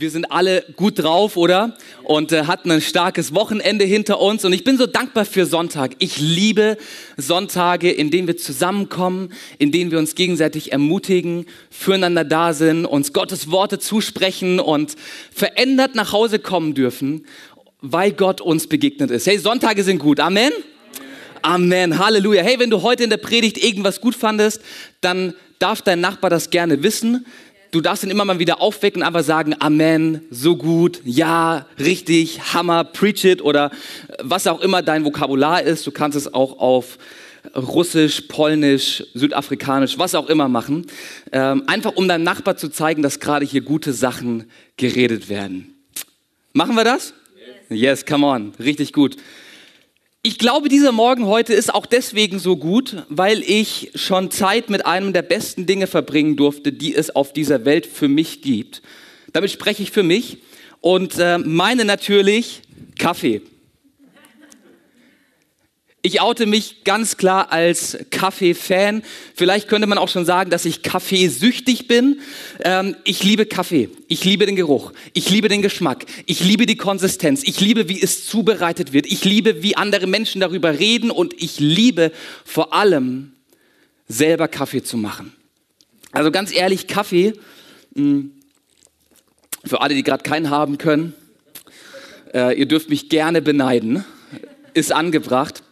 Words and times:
Wir 0.00 0.12
sind 0.12 0.30
alle 0.30 0.64
gut 0.76 1.00
drauf, 1.00 1.36
oder? 1.36 1.76
Und 2.04 2.30
äh, 2.30 2.44
hatten 2.44 2.70
ein 2.70 2.80
starkes 2.80 3.34
Wochenende 3.34 3.84
hinter 3.84 4.20
uns. 4.20 4.44
Und 4.44 4.52
ich 4.52 4.62
bin 4.62 4.78
so 4.78 4.86
dankbar 4.86 5.24
für 5.24 5.44
Sonntag. 5.44 5.96
Ich 5.98 6.20
liebe 6.20 6.76
Sonntage, 7.16 7.90
in 7.90 8.12
denen 8.12 8.28
wir 8.28 8.36
zusammenkommen, 8.36 9.32
in 9.58 9.72
denen 9.72 9.90
wir 9.90 9.98
uns 9.98 10.14
gegenseitig 10.14 10.70
ermutigen, 10.70 11.46
füreinander 11.68 12.22
da 12.22 12.52
sind, 12.52 12.86
uns 12.86 13.12
Gottes 13.12 13.50
Worte 13.50 13.80
zusprechen 13.80 14.60
und 14.60 14.94
verändert 15.34 15.96
nach 15.96 16.12
Hause 16.12 16.38
kommen 16.38 16.74
dürfen, 16.74 17.26
weil 17.80 18.12
Gott 18.12 18.40
uns 18.40 18.68
begegnet 18.68 19.10
ist. 19.10 19.26
Hey, 19.26 19.38
Sonntage 19.38 19.82
sind 19.82 19.98
gut. 19.98 20.20
Amen. 20.20 20.52
Amen. 21.42 21.98
Halleluja. 21.98 22.44
Hey, 22.44 22.60
wenn 22.60 22.70
du 22.70 22.82
heute 22.82 23.02
in 23.02 23.10
der 23.10 23.16
Predigt 23.16 23.58
irgendwas 23.58 24.00
gut 24.00 24.14
fandest, 24.14 24.62
dann 25.00 25.34
darf 25.58 25.82
dein 25.82 26.00
Nachbar 26.00 26.30
das 26.30 26.50
gerne 26.50 26.84
wissen 26.84 27.26
du 27.70 27.80
darfst 27.80 28.04
ihn 28.04 28.10
immer 28.10 28.24
mal 28.24 28.38
wieder 28.38 28.60
aufwecken 28.60 29.02
einfach 29.02 29.22
sagen, 29.22 29.54
Amen, 29.58 30.22
so 30.30 30.56
gut, 30.56 31.00
ja, 31.04 31.66
richtig, 31.78 32.54
Hammer, 32.54 32.84
preach 32.84 33.24
it 33.24 33.42
oder 33.42 33.70
was 34.22 34.46
auch 34.46 34.60
immer 34.60 34.82
dein 34.82 35.04
Vokabular 35.04 35.62
ist. 35.62 35.86
Du 35.86 35.90
kannst 35.90 36.16
es 36.16 36.32
auch 36.32 36.58
auf 36.58 36.98
Russisch, 37.54 38.22
Polnisch, 38.22 39.04
Südafrikanisch, 39.14 39.98
was 39.98 40.14
auch 40.14 40.28
immer 40.28 40.48
machen. 40.48 40.86
Ähm, 41.32 41.64
einfach 41.66 41.92
um 41.94 42.08
deinem 42.08 42.24
Nachbar 42.24 42.56
zu 42.56 42.68
zeigen, 42.68 43.02
dass 43.02 43.20
gerade 43.20 43.44
hier 43.44 43.60
gute 43.60 43.92
Sachen 43.92 44.50
geredet 44.76 45.28
werden. 45.28 45.74
Machen 46.52 46.74
wir 46.76 46.84
das? 46.84 47.14
Yes, 47.70 47.80
yes 47.80 48.06
come 48.06 48.26
on, 48.26 48.52
richtig 48.58 48.92
gut. 48.92 49.16
Ich 50.22 50.38
glaube, 50.38 50.68
dieser 50.68 50.90
Morgen 50.90 51.26
heute 51.26 51.54
ist 51.54 51.72
auch 51.72 51.86
deswegen 51.86 52.40
so 52.40 52.56
gut, 52.56 53.04
weil 53.08 53.40
ich 53.40 53.92
schon 53.94 54.32
Zeit 54.32 54.68
mit 54.68 54.84
einem 54.84 55.12
der 55.12 55.22
besten 55.22 55.64
Dinge 55.64 55.86
verbringen 55.86 56.34
durfte, 56.34 56.72
die 56.72 56.92
es 56.92 57.14
auf 57.14 57.32
dieser 57.32 57.64
Welt 57.64 57.86
für 57.86 58.08
mich 58.08 58.42
gibt. 58.42 58.82
Damit 59.32 59.52
spreche 59.52 59.82
ich 59.84 59.92
für 59.92 60.02
mich 60.02 60.38
und 60.80 61.18
äh, 61.18 61.38
meine 61.38 61.84
natürlich 61.84 62.62
Kaffee. 62.98 63.42
Ich 66.00 66.20
oute 66.20 66.46
mich 66.46 66.84
ganz 66.84 67.16
klar 67.16 67.50
als 67.50 67.98
Kaffee-Fan. 68.10 69.02
Vielleicht 69.34 69.66
könnte 69.66 69.88
man 69.88 69.98
auch 69.98 70.08
schon 70.08 70.24
sagen, 70.24 70.48
dass 70.48 70.64
ich 70.64 70.82
kaffeesüchtig 70.82 71.88
bin. 71.88 72.20
Ähm, 72.60 72.94
ich 73.02 73.24
liebe 73.24 73.46
Kaffee. 73.46 73.90
Ich 74.06 74.24
liebe 74.24 74.46
den 74.46 74.54
Geruch. 74.54 74.92
Ich 75.12 75.28
liebe 75.28 75.48
den 75.48 75.60
Geschmack. 75.60 76.06
Ich 76.26 76.38
liebe 76.38 76.66
die 76.66 76.76
Konsistenz. 76.76 77.42
Ich 77.42 77.60
liebe, 77.60 77.88
wie 77.88 78.00
es 78.00 78.26
zubereitet 78.26 78.92
wird. 78.92 79.06
Ich 79.06 79.24
liebe, 79.24 79.64
wie 79.64 79.76
andere 79.76 80.06
Menschen 80.06 80.40
darüber 80.40 80.78
reden. 80.78 81.10
Und 81.10 81.34
ich 81.42 81.58
liebe 81.58 82.12
vor 82.44 82.72
allem, 82.72 83.32
selber 84.06 84.46
Kaffee 84.46 84.84
zu 84.84 84.96
machen. 84.96 85.32
Also 86.12 86.30
ganz 86.30 86.54
ehrlich, 86.54 86.86
Kaffee, 86.86 87.32
hm, 87.96 88.32
für 89.64 89.80
alle, 89.80 89.94
die 89.94 90.04
gerade 90.04 90.22
keinen 90.22 90.48
haben 90.48 90.78
können, 90.78 91.12
äh, 92.32 92.56
ihr 92.56 92.66
dürft 92.66 92.88
mich 92.88 93.08
gerne 93.08 93.42
beneiden, 93.42 94.04
ist 94.74 94.92
angebracht. 94.92 95.64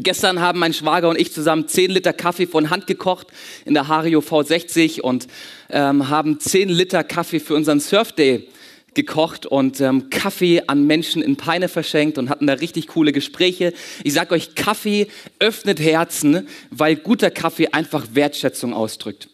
Gestern 0.00 0.40
haben 0.40 0.60
mein 0.60 0.72
Schwager 0.72 1.08
und 1.08 1.18
ich 1.18 1.32
zusammen 1.32 1.66
10 1.66 1.90
Liter 1.90 2.12
Kaffee 2.12 2.46
von 2.46 2.70
Hand 2.70 2.86
gekocht 2.86 3.26
in 3.64 3.74
der 3.74 3.88
Hario 3.88 4.20
V60 4.20 5.00
und 5.00 5.26
ähm, 5.70 6.08
haben 6.08 6.38
10 6.38 6.68
Liter 6.68 7.02
Kaffee 7.02 7.40
für 7.40 7.56
unseren 7.56 7.80
Surf 7.80 8.12
Day 8.12 8.48
gekocht 8.94 9.44
und 9.44 9.80
ähm, 9.80 10.08
Kaffee 10.08 10.62
an 10.68 10.86
Menschen 10.86 11.20
in 11.20 11.36
Peine 11.36 11.68
verschenkt 11.68 12.16
und 12.16 12.30
hatten 12.30 12.46
da 12.46 12.54
richtig 12.54 12.86
coole 12.86 13.10
Gespräche. 13.10 13.72
Ich 14.04 14.12
sage 14.12 14.36
euch, 14.36 14.54
Kaffee 14.54 15.08
öffnet 15.40 15.80
Herzen, 15.80 16.46
weil 16.70 16.94
guter 16.94 17.32
Kaffee 17.32 17.68
einfach 17.72 18.06
Wertschätzung 18.12 18.74
ausdrückt. 18.74 19.28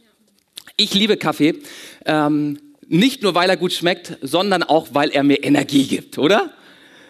Ich 0.78 0.94
liebe 0.94 1.18
Kaffee, 1.18 1.56
ähm, 2.06 2.58
nicht 2.88 3.22
nur 3.22 3.34
weil 3.34 3.50
er 3.50 3.58
gut 3.58 3.74
schmeckt, 3.74 4.16
sondern 4.22 4.62
auch 4.62 4.88
weil 4.92 5.10
er 5.10 5.24
mir 5.24 5.44
Energie 5.44 5.86
gibt, 5.86 6.16
oder? 6.16 6.54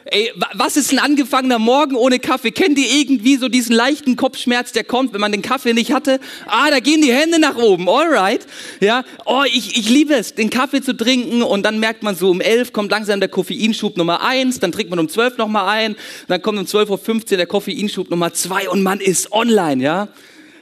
Ey, 0.06 0.30
was 0.52 0.76
ist 0.76 0.92
ein 0.92 0.98
angefangener 0.98 1.58
Morgen 1.58 1.96
ohne 1.96 2.18
Kaffee? 2.18 2.50
Kennt 2.50 2.78
ihr 2.78 2.90
irgendwie 2.90 3.36
so 3.36 3.48
diesen 3.48 3.74
leichten 3.74 4.16
Kopfschmerz, 4.16 4.72
der 4.72 4.84
kommt, 4.84 5.14
wenn 5.14 5.20
man 5.20 5.32
den 5.32 5.40
Kaffee 5.40 5.72
nicht 5.72 5.92
hatte? 5.92 6.20
Ah, 6.46 6.68
da 6.70 6.80
gehen 6.80 7.00
die 7.00 7.12
Hände 7.12 7.38
nach 7.38 7.56
oben, 7.56 7.88
alright. 7.88 8.46
Ja, 8.80 9.04
oh, 9.24 9.44
ich, 9.46 9.78
ich 9.78 9.88
liebe 9.88 10.14
es, 10.14 10.34
den 10.34 10.50
Kaffee 10.50 10.82
zu 10.82 10.94
trinken 10.94 11.42
und 11.42 11.62
dann 11.62 11.80
merkt 11.80 12.02
man 12.02 12.14
so, 12.16 12.30
um 12.30 12.42
elf 12.42 12.74
kommt 12.74 12.90
langsam 12.90 13.18
der 13.18 13.30
Koffeinschub 13.30 13.96
Nummer 13.96 14.22
eins, 14.22 14.60
dann 14.60 14.72
trinkt 14.72 14.90
man 14.90 14.98
um 14.98 15.08
zwölf 15.08 15.38
nochmal 15.38 15.68
ein, 15.68 15.96
dann 16.28 16.42
kommt 16.42 16.58
um 16.58 16.66
zwölf 16.66 16.90
Uhr 16.90 16.98
fünfzehn 16.98 17.38
der 17.38 17.46
Koffeinschub 17.46 18.10
Nummer 18.10 18.34
zwei 18.34 18.68
und 18.68 18.82
man 18.82 19.00
ist 19.00 19.32
online, 19.32 19.82
ja. 19.82 20.08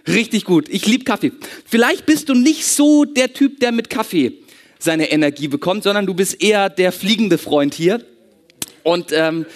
Richtig 0.06 0.44
gut. 0.44 0.68
Ich 0.68 0.86
liebe 0.86 1.04
Kaffee. 1.04 1.32
Vielleicht 1.64 2.06
bist 2.06 2.28
du 2.28 2.34
nicht 2.34 2.64
so 2.64 3.04
der 3.04 3.32
Typ, 3.32 3.58
der 3.58 3.72
mit 3.72 3.90
Kaffee 3.90 4.34
seine 4.78 5.10
Energie 5.10 5.48
bekommt, 5.48 5.82
sondern 5.82 6.06
du 6.06 6.14
bist 6.14 6.42
eher 6.42 6.68
der 6.68 6.92
fliegende 6.92 7.38
Freund 7.38 7.74
hier 7.74 8.04
und 8.82 9.12
ähm, 9.12 9.46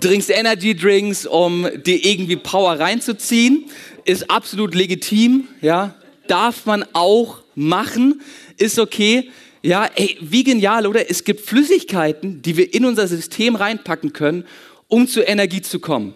trinkst 0.00 0.30
Energy 0.30 0.74
Drinks, 0.74 1.26
um 1.26 1.68
dir 1.84 2.04
irgendwie 2.04 2.36
Power 2.36 2.78
reinzuziehen, 2.78 3.70
ist 4.04 4.30
absolut 4.30 4.74
legitim, 4.74 5.48
ja, 5.60 5.94
darf 6.26 6.66
man 6.66 6.84
auch 6.92 7.42
machen, 7.54 8.20
ist 8.56 8.78
okay. 8.78 9.30
Ja, 9.62 9.88
ey, 9.94 10.16
wie 10.20 10.42
genial, 10.42 10.86
oder? 10.86 11.08
Es 11.08 11.22
gibt 11.22 11.40
Flüssigkeiten, 11.42 12.42
die 12.42 12.56
wir 12.56 12.74
in 12.74 12.84
unser 12.84 13.06
System 13.06 13.54
reinpacken 13.54 14.12
können, 14.12 14.44
um 14.88 15.06
zur 15.06 15.28
Energie 15.28 15.62
zu 15.62 15.78
kommen. 15.78 16.14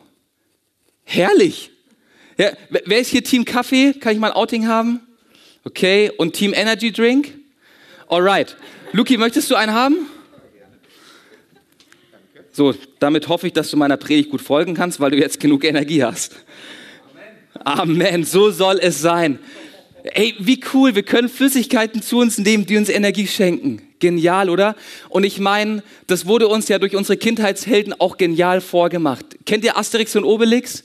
Herrlich. 1.04 1.70
Ja, 2.38 2.50
wer 2.70 2.98
ist 2.98 3.10
hier 3.10 3.22
Team 3.22 3.44
Kaffee? 3.44 3.94
Kann 3.94 4.12
ich 4.12 4.18
mal 4.18 4.32
ein 4.32 4.36
Outing 4.36 4.66
haben? 4.66 5.00
Okay. 5.64 6.10
Und 6.16 6.34
Team 6.34 6.52
Energy 6.52 6.90
Drink? 6.90 7.34
Alright. 8.08 8.56
Luki, 8.92 9.16
möchtest 9.16 9.50
du 9.50 9.54
einen 9.54 9.72
haben? 9.72 10.08
So, 12.56 12.74
damit 13.00 13.28
hoffe 13.28 13.48
ich, 13.48 13.52
dass 13.52 13.70
du 13.70 13.76
meiner 13.76 13.98
Predigt 13.98 14.30
gut 14.30 14.40
folgen 14.40 14.72
kannst, 14.72 14.98
weil 14.98 15.10
du 15.10 15.18
jetzt 15.18 15.40
genug 15.40 15.62
Energie 15.62 16.02
hast. 16.02 16.36
Amen. 17.64 18.00
Amen. 18.00 18.24
So 18.24 18.50
soll 18.50 18.78
es 18.80 18.98
sein. 19.02 19.38
Ey, 20.04 20.34
wie 20.38 20.60
cool, 20.72 20.94
wir 20.94 21.02
können 21.02 21.28
Flüssigkeiten 21.28 22.00
zu 22.00 22.16
uns 22.16 22.38
nehmen, 22.38 22.64
die 22.64 22.78
uns 22.78 22.88
Energie 22.88 23.26
schenken. 23.26 23.82
Genial, 23.98 24.48
oder? 24.48 24.74
Und 25.10 25.24
ich 25.24 25.38
meine, 25.38 25.82
das 26.06 26.24
wurde 26.24 26.48
uns 26.48 26.68
ja 26.68 26.78
durch 26.78 26.96
unsere 26.96 27.18
Kindheitshelden 27.18 27.92
auch 28.00 28.16
genial 28.16 28.62
vorgemacht. 28.62 29.26
Kennt 29.44 29.62
ihr 29.62 29.76
Asterix 29.76 30.16
und 30.16 30.24
Obelix? 30.24 30.82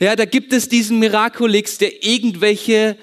Ja, 0.00 0.16
da 0.16 0.24
gibt 0.24 0.54
es 0.54 0.70
diesen 0.70 0.98
Miraculix, 0.98 1.76
der 1.76 2.06
irgendwelche 2.06 2.96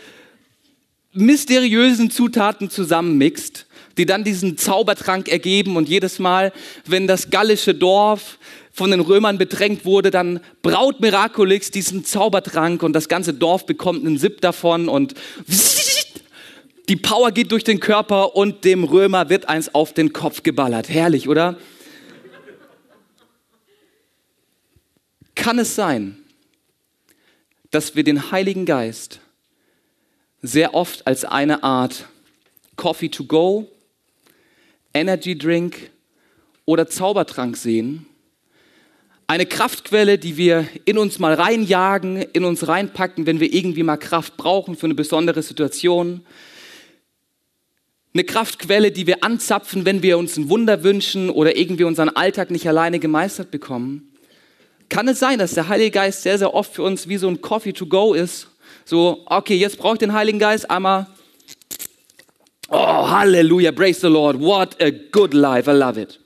mysteriösen 1.13 2.09
Zutaten 2.09 2.69
zusammenmixt 2.69 3.65
die 3.97 4.05
dann 4.05 4.23
diesen 4.23 4.57
Zaubertrank 4.57 5.29
ergeben 5.29 5.75
und 5.77 5.87
jedes 5.87 6.19
Mal, 6.19 6.51
wenn 6.85 7.07
das 7.07 7.29
gallische 7.29 7.73
Dorf 7.73 8.39
von 8.71 8.89
den 8.89 9.01
Römern 9.01 9.37
bedrängt 9.37 9.85
wurde, 9.85 10.09
dann 10.09 10.39
braut 10.63 10.99
Miraculix 10.99 11.69
diesen 11.69 12.03
Zaubertrank 12.03 12.81
und 12.81 12.93
das 12.93 13.07
ganze 13.07 13.33
Dorf 13.33 13.65
bekommt 13.65 14.05
einen 14.05 14.17
Sipp 14.17 14.41
davon 14.41 14.89
und 14.89 15.13
die 16.89 16.95
Power 16.95 17.31
geht 17.31 17.51
durch 17.51 17.63
den 17.63 17.79
Körper 17.79 18.35
und 18.35 18.65
dem 18.65 18.83
Römer 18.83 19.29
wird 19.29 19.47
eins 19.47 19.73
auf 19.75 19.93
den 19.93 20.11
Kopf 20.11 20.41
geballert. 20.41 20.89
Herrlich, 20.89 21.29
oder? 21.29 21.57
Kann 25.35 25.59
es 25.59 25.75
sein, 25.75 26.17
dass 27.69 27.95
wir 27.95 28.03
den 28.03 28.31
Heiligen 28.31 28.65
Geist 28.65 29.19
sehr 30.43 30.75
oft 30.75 31.07
als 31.07 31.23
eine 31.25 31.63
Art 31.63 32.05
Coffee 32.75 33.09
to 33.09 33.23
go 33.23 33.67
Energy 34.93 35.35
Drink 35.35 35.89
oder 36.65 36.87
Zaubertrank 36.87 37.57
sehen. 37.57 38.05
Eine 39.25 39.45
Kraftquelle, 39.45 40.19
die 40.19 40.37
wir 40.37 40.67
in 40.85 40.97
uns 40.97 41.17
mal 41.17 41.33
reinjagen, 41.33 42.17
in 42.17 42.43
uns 42.43 42.67
reinpacken, 42.67 43.25
wenn 43.25 43.39
wir 43.39 43.51
irgendwie 43.51 43.83
mal 43.83 43.97
Kraft 43.97 44.37
brauchen 44.37 44.75
für 44.75 44.85
eine 44.85 44.95
besondere 44.95 45.41
Situation. 45.41 46.21
Eine 48.13 48.25
Kraftquelle, 48.25 48.91
die 48.91 49.07
wir 49.07 49.23
anzapfen, 49.23 49.85
wenn 49.85 50.03
wir 50.03 50.17
uns 50.17 50.37
ein 50.37 50.49
Wunder 50.49 50.83
wünschen 50.83 51.29
oder 51.29 51.55
irgendwie 51.55 51.85
unseren 51.85 52.09
Alltag 52.09 52.51
nicht 52.51 52.67
alleine 52.67 52.99
gemeistert 52.99 53.49
bekommen. 53.49 54.11
Kann 54.89 55.07
es 55.07 55.19
sein, 55.19 55.39
dass 55.39 55.53
der 55.53 55.69
Heilige 55.69 55.91
Geist 55.91 56.21
sehr, 56.21 56.37
sehr 56.37 56.53
oft 56.53 56.73
für 56.73 56.83
uns 56.83 57.07
wie 57.07 57.17
so 57.17 57.29
ein 57.29 57.41
Coffee 57.41 57.73
to 57.73 57.87
go 57.87 58.13
ist? 58.13 58.49
So, 58.85 59.23
okay, 59.25 59.55
jetzt 59.55 59.77
brauche 59.77 59.93
ich 59.93 59.99
den 59.99 60.13
Heiligen 60.13 60.39
Geist 60.39 60.69
einmal 60.69 61.07
Oh, 62.75 63.07
Halleluja, 63.07 63.71
praise 63.71 63.99
the 64.01 64.07
Lord. 64.07 64.39
What 64.39 64.81
a 64.81 64.89
good 64.89 65.35
life. 65.35 65.69
I 65.69 65.75
love 65.75 66.01
it. 66.01 66.19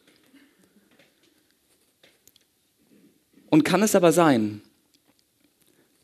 Und 3.50 3.64
kann 3.64 3.84
es 3.84 3.96
aber 3.96 4.14
sein, 4.14 4.62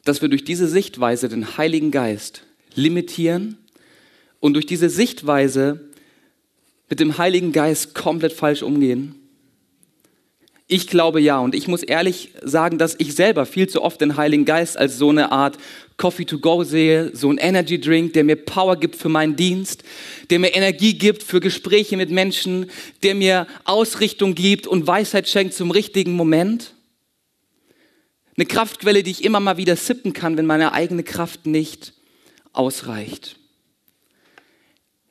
dass 0.03 0.21
wir 0.21 0.27
durch 0.27 0.44
diese 0.44 0.67
Sichtweise 0.67 1.29
den 1.29 1.57
Heiligen 1.57 1.91
Geist 1.91 2.44
limitieren 2.75 3.57
und 4.41 4.55
durch 4.55 4.65
diese 4.65 4.89
Sichtweise 4.89 5.89
mit 6.89 7.00
dem 7.00 7.17
Heiligen 7.17 7.53
Geist 7.53 7.95
komplett 7.95 8.33
falsch 8.33 8.63
umgehen? 8.63 9.23
Ich 10.74 10.88
glaube 10.88 11.22
ja. 11.22 11.38
Und 11.38 11.54
ich 11.54 11.68
muss 11.68 11.84
ehrlich 11.84 12.31
sagen, 12.42 12.80
dass 12.80 12.96
ich 12.98 13.14
selber 13.14 13.46
viel 13.46 13.70
zu 13.70 13.84
oft 13.84 14.02
den 14.02 14.18
Heiligen 14.18 14.44
Geist 14.44 14.75
als 14.75 14.98
so 14.98 15.10
eine 15.12 15.31
Art 15.31 15.60
Coffee 15.98 16.25
to 16.25 16.40
go 16.40 16.64
sehe, 16.64 17.16
so 17.16 17.30
ein 17.30 17.38
Energy 17.38 17.80
Drink, 17.80 18.14
der 18.14 18.24
mir 18.24 18.38
Power 18.38 18.75
gibt 18.75 18.96
für 18.96 19.08
meinen 19.08 19.36
Dienst, 19.36 19.84
der 20.31 20.40
mir 20.40 20.56
Energie 20.56 20.96
gibt 20.96 21.22
für 21.22 21.40
Gespräche 21.42 21.96
mit 21.96 22.10
Menschen, 22.10 22.72
der 23.04 23.14
mir 23.14 23.46
Ausrichtung 23.66 24.34
gibt 24.34 24.66
und 24.66 24.88
Weisheit 24.88 25.30
schenkt 25.30 25.54
zum 25.54 25.70
richtigen 25.70 26.14
Moment. 26.14 26.74
Eine 28.36 28.48
Kraftquelle, 28.48 29.04
die 29.04 29.12
ich 29.12 29.24
immer 29.24 29.40
mal 29.40 29.58
wieder 29.58 29.75
sippen 29.75 30.14
kann, 30.14 30.38
wenn 30.38 30.48
meine 30.48 30.74
eigene 30.74 31.04
Kraft 31.04 31.46
nicht 31.46 31.94
ausreicht. 32.52 33.36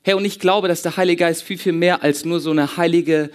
Herr, 0.02 0.16
und 0.16 0.24
ich 0.24 0.40
glaube, 0.40 0.66
dass 0.66 0.82
der 0.82 0.96
Heilige 0.96 1.20
Geist 1.20 1.44
viel, 1.44 1.58
viel 1.58 1.70
mehr 1.70 2.02
als 2.02 2.24
nur 2.24 2.40
so 2.40 2.50
eine 2.50 2.76
heilige 2.76 3.30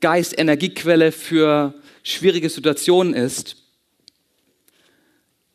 Geist-Energiequelle 0.00 1.12
für 1.12 1.74
schwierige 2.02 2.48
Situationen 2.48 3.14
ist. 3.14 3.56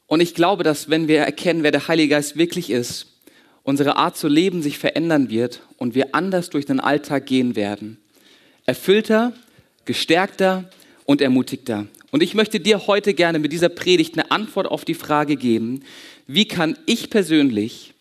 Und 0.07 0.21
ich 0.21 0.33
glaube, 0.33 0.63
dass 0.63 0.89
wenn 0.89 1.07
wir 1.07 1.19
erkennen, 1.19 1.63
wer 1.63 1.71
der 1.71 1.87
Heilige 1.87 2.15
Geist 2.15 2.37
wirklich 2.37 2.69
ist, 2.69 3.17
unsere 3.63 3.97
Art 3.97 4.17
zu 4.17 4.29
leben 4.29 4.61
sich 4.61 4.77
verändern 4.77 5.29
wird 5.29 5.61
und 5.77 5.93
wir 5.93 6.15
anders 6.15 6.49
durch 6.49 6.65
den 6.65 6.79
Alltag 6.79 7.25
gehen 7.25 7.55
werden. 7.57 7.97
Erfüllter, 8.65 9.33
gestärkter 9.85 10.69
und 11.05 11.21
ermutigter. 11.21 11.87
Und 12.11 12.23
ich 12.23 12.33
möchte 12.33 12.61
dir 12.61 12.87
heute 12.87 13.13
gerne 13.13 13.39
mit 13.39 13.51
dieser 13.51 13.69
Predigt 13.69 14.13
eine 14.17 14.31
Antwort 14.31 14.67
auf 14.67 14.85
die 14.85 14.93
Frage 14.93 15.35
geben, 15.35 15.83
wie 16.25 16.47
kann 16.47 16.77
ich 16.85 17.09
persönlich 17.09 17.93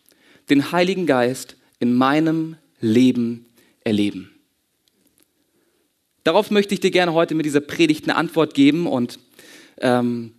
den 0.49 0.71
Heiligen 0.71 1.07
Geist 1.07 1.57
in 1.81 1.95
meinem 1.95 2.57
Leben 2.81 3.47
erleben? 3.83 4.36
Darauf 6.27 6.51
möchte 6.51 6.75
ich 6.75 6.81
dir 6.81 6.91
gerne 6.91 7.13
heute 7.13 7.37
mit 7.37 7.47
dieser 7.47 7.61
Predigt 7.61 8.03
eine 8.09 8.17
Antwort 8.17 8.53
geben 8.53 8.89
und 8.89 9.21
ähm, 9.81 10.35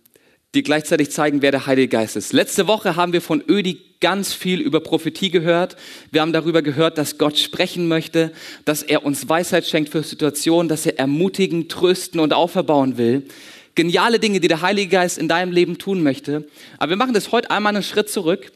dir 0.54 0.62
gleichzeitig 0.62 1.10
zeigen, 1.10 1.40
wer 1.40 1.50
der 1.50 1.64
Heilige 1.64 1.88
Geist 1.88 2.14
ist. 2.14 2.34
Letzte 2.34 2.66
Woche 2.66 2.94
haben 2.94 3.14
wir 3.14 3.22
von 3.22 3.42
Ödi 3.48 3.80
ganz 3.98 4.34
viel 4.34 4.60
über 4.60 4.80
Prophetie 4.80 5.30
gehört. 5.30 5.76
Wir 6.10 6.20
haben 6.20 6.34
darüber 6.34 6.60
gehört, 6.60 6.98
dass 6.98 7.16
Gott 7.16 7.38
sprechen 7.38 7.88
möchte, 7.88 8.34
dass 8.66 8.82
er 8.82 9.02
uns 9.06 9.30
Weisheit 9.30 9.66
schenkt 9.66 9.88
für 9.88 10.02
Situationen, 10.02 10.68
dass 10.68 10.84
er 10.84 10.98
ermutigen, 10.98 11.70
trösten 11.70 12.20
und 12.20 12.34
auferbauen 12.34 12.98
will 12.98 13.26
geniale 13.74 14.18
Dinge, 14.18 14.40
die 14.40 14.48
der 14.48 14.60
Heilige 14.60 14.90
Geist 14.90 15.16
in 15.16 15.28
deinem 15.28 15.52
Leben 15.52 15.78
tun 15.78 16.02
möchte. 16.02 16.48
Aber 16.78 16.90
wir 16.90 16.96
machen 16.96 17.14
das 17.14 17.32
heute 17.32 17.50
einmal 17.50 17.74
einen 17.74 17.84
Schritt 17.84 18.10
zurück 18.10 18.52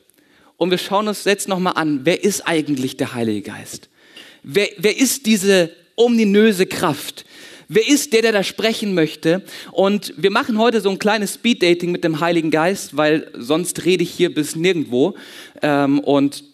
und 0.58 0.70
wir 0.70 0.78
schauen 0.78 1.08
uns 1.08 1.24
jetzt 1.24 1.48
nochmal 1.48 1.74
an, 1.76 2.00
wer 2.02 2.22
ist 2.24 2.46
eigentlich 2.46 2.98
der 2.98 3.14
Heilige 3.14 3.40
Geist? 3.40 3.88
Wer, 4.42 4.68
wer 4.76 4.98
ist 4.98 5.24
diese 5.24 5.70
ominöse 5.96 6.66
Kraft? 6.66 7.24
Wer 7.68 7.88
ist 7.88 8.12
der, 8.12 8.22
der 8.22 8.32
da 8.32 8.42
sprechen 8.42 8.94
möchte? 8.94 9.42
Und 9.70 10.12
wir 10.16 10.30
machen 10.30 10.58
heute 10.58 10.80
so 10.80 10.90
ein 10.90 10.98
kleines 10.98 11.34
Speed-Dating 11.34 11.90
mit 11.90 12.04
dem 12.04 12.20
Heiligen 12.20 12.50
Geist, 12.50 12.96
weil 12.96 13.30
sonst 13.34 13.84
rede 13.84 14.02
ich 14.02 14.10
hier 14.10 14.34
bis 14.34 14.56
nirgendwo. 14.56 15.14
Ähm, 15.62 16.00
und 16.00 16.44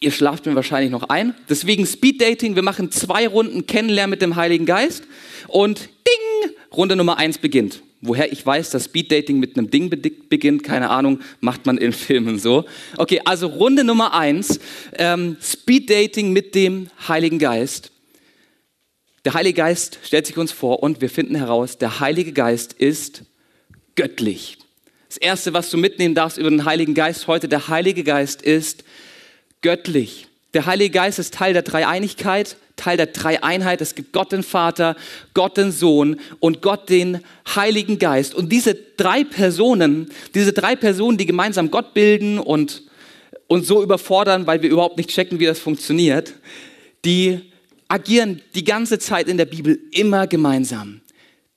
ihr 0.00 0.10
schlaft 0.10 0.46
mir 0.46 0.54
wahrscheinlich 0.56 0.90
noch 0.90 1.08
ein. 1.08 1.34
Deswegen 1.48 1.86
Speed-Dating. 1.86 2.56
Wir 2.56 2.62
machen 2.62 2.90
zwei 2.90 3.28
Runden 3.28 3.66
Kennenlernen 3.66 4.10
mit 4.10 4.22
dem 4.22 4.34
Heiligen 4.34 4.66
Geist. 4.66 5.04
Und 5.46 5.80
ding, 5.80 6.50
Runde 6.72 6.96
Nummer 6.96 7.16
eins 7.18 7.38
beginnt. 7.38 7.80
Woher 8.06 8.30
ich 8.30 8.44
weiß, 8.44 8.68
dass 8.68 8.84
Speeddating 8.84 9.38
mit 9.38 9.56
einem 9.56 9.70
Ding 9.70 9.88
beginnt, 9.88 10.62
keine 10.62 10.90
Ahnung, 10.90 11.20
macht 11.40 11.64
man 11.64 11.78
in 11.78 11.94
Filmen 11.94 12.38
so. 12.38 12.66
Okay, 12.98 13.22
also 13.24 13.46
Runde 13.46 13.82
Nummer 13.82 14.12
eins, 14.12 14.60
ähm, 14.98 15.38
Speeddating 15.40 16.34
mit 16.34 16.54
dem 16.54 16.90
Heiligen 17.08 17.38
Geist. 17.38 17.92
Der 19.24 19.32
Heilige 19.32 19.56
Geist 19.56 19.98
stellt 20.02 20.26
sich 20.26 20.36
uns 20.36 20.52
vor 20.52 20.82
und 20.82 21.00
wir 21.00 21.08
finden 21.08 21.34
heraus, 21.34 21.78
der 21.78 22.00
Heilige 22.00 22.32
Geist 22.32 22.74
ist 22.74 23.22
göttlich. 23.94 24.58
Das 25.08 25.16
Erste, 25.16 25.54
was 25.54 25.70
du 25.70 25.78
mitnehmen 25.78 26.14
darfst 26.14 26.36
über 26.36 26.50
den 26.50 26.66
Heiligen 26.66 26.92
Geist 26.92 27.26
heute, 27.26 27.48
der 27.48 27.68
Heilige 27.68 28.04
Geist 28.04 28.42
ist 28.42 28.84
göttlich. 29.62 30.26
Der 30.52 30.66
Heilige 30.66 30.90
Geist 30.90 31.18
ist 31.18 31.32
Teil 31.32 31.54
der 31.54 31.62
Dreieinigkeit, 31.62 32.56
Teil 32.76 32.98
der 32.98 33.06
Dreieinheit. 33.06 33.80
Es 33.80 33.94
gibt 33.94 34.12
Gott 34.12 34.30
den 34.30 34.42
Vater, 34.42 34.94
Gott 35.32 35.56
den 35.56 35.72
Sohn 35.72 36.20
und 36.38 36.60
Gott 36.60 36.90
den 36.90 37.20
Heiligen 37.54 37.98
Geist. 37.98 38.34
Und 38.34 38.52
diese 38.52 38.74
drei 38.74 39.24
Personen, 39.24 40.10
diese 40.34 40.52
drei 40.52 40.76
Personen, 40.76 41.16
die 41.16 41.26
gemeinsam 41.26 41.70
Gott 41.70 41.94
bilden 41.94 42.38
und 42.38 42.82
uns 43.46 43.66
so 43.66 43.82
überfordern, 43.82 44.46
weil 44.46 44.60
wir 44.60 44.70
überhaupt 44.70 44.98
nicht 44.98 45.10
checken, 45.10 45.40
wie 45.40 45.46
das 45.46 45.60
funktioniert, 45.60 46.34
die 47.04 47.40
agieren 47.88 48.40
die 48.54 48.64
ganze 48.64 48.98
Zeit 48.98 49.28
in 49.28 49.36
der 49.36 49.44
Bibel 49.44 49.78
immer 49.90 50.26
gemeinsam. 50.26 51.00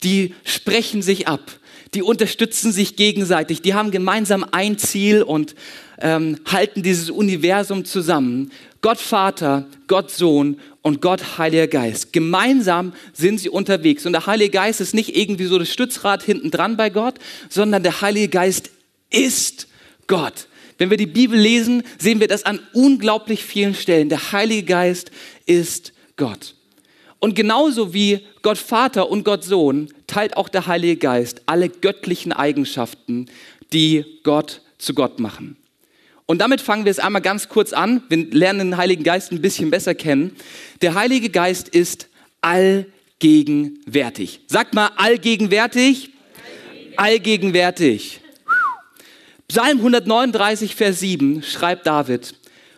Die 0.04 0.34
sprechen 0.44 1.02
sich 1.02 1.28
ab, 1.28 1.60
die 1.94 2.04
unterstützen 2.04 2.72
sich 2.72 2.96
gegenseitig, 2.96 3.62
die 3.62 3.74
haben 3.74 3.92
gemeinsam 3.92 4.46
ein 4.52 4.78
Ziel 4.78 5.24
und 5.24 5.56
ähm, 6.00 6.40
halten 6.46 6.84
dieses 6.84 7.10
Universum 7.10 7.86
zusammen. 7.86 8.52
Gott 8.82 9.00
Vater, 9.00 9.66
Gott 9.88 10.12
Sohn 10.12 10.60
und 10.82 11.02
Gott 11.02 11.38
Heiliger 11.38 11.68
Geist. 11.68 12.14
Gemeinsam 12.14 12.94
sind 13.14 13.40
sie 13.40 13.50
unterwegs. 13.50 14.06
Und 14.06 14.14
der 14.14 14.28
Heilige 14.28 14.52
Geist 14.52 14.80
ist 14.80 14.94
nicht 14.94 15.16
irgendwie 15.16 15.46
so 15.46 15.58
das 15.58 15.72
Stützrad 15.72 16.22
hinten 16.24 16.52
dran 16.52 16.78
bei 16.78 16.90
Gott, 16.90 17.16
sondern 17.50 17.84
der 17.84 18.02
Heilige 18.02 18.30
Geist 18.30 18.70
ist 19.10 19.68
Gott. 20.06 20.48
Wenn 20.78 20.92
wir 20.92 20.98
die 20.98 21.08
Bibel 21.08 21.38
lesen, 21.38 21.84
sehen 21.98 22.20
wir 22.20 22.28
das 22.28 22.44
an 22.44 22.60
unglaublich 22.74 23.44
vielen 23.44 23.74
Stellen. 23.74 24.10
Der 24.10 24.32
Heilige 24.32 24.64
Geist 24.64 25.12
ist 25.48 25.92
Gott. 26.18 26.56
Und 27.20 27.36
genauso 27.36 27.94
wie 27.94 28.20
Gott 28.42 28.58
Vater 28.58 29.10
und 29.10 29.24
Gott 29.24 29.44
Sohn 29.44 29.90
teilt 30.06 30.38
auch 30.38 30.50
der 30.50 30.68
Heilige 30.68 30.98
Geist 30.98 31.42
alle 31.46 31.70
göttlichen 31.70 32.32
Eigenschaften, 32.32 33.28
die 33.74 34.06
Gott 34.24 34.62
zu 34.78 34.94
Gott 34.94 35.20
machen. 35.20 35.58
Und 36.26 36.40
damit 36.40 36.62
fangen 36.62 36.86
wir 36.86 36.92
es 36.92 37.00
einmal 37.00 37.22
ganz 37.22 37.50
kurz 37.50 37.74
an. 37.74 38.04
Wir 38.10 38.30
lernen 38.32 38.72
den 38.72 38.78
Heiligen 38.78 39.04
Geist 39.04 39.32
ein 39.32 39.42
bisschen 39.42 39.72
besser 39.72 39.96
kennen. 39.96 40.36
Der 40.82 40.94
Heilige 40.94 41.30
Geist 41.30 41.70
ist 41.70 42.10
allgegenwärtig. 42.42 44.42
Sagt 44.48 44.74
mal 44.74 44.92
allgegenwärtig. 44.98 46.12
Allgegenwärtig. 46.98 48.20
Psalm 49.48 49.78
139, 49.78 50.76
Vers 50.76 51.00
7 51.00 51.42
schreibt 51.42 51.88
David, 51.88 52.36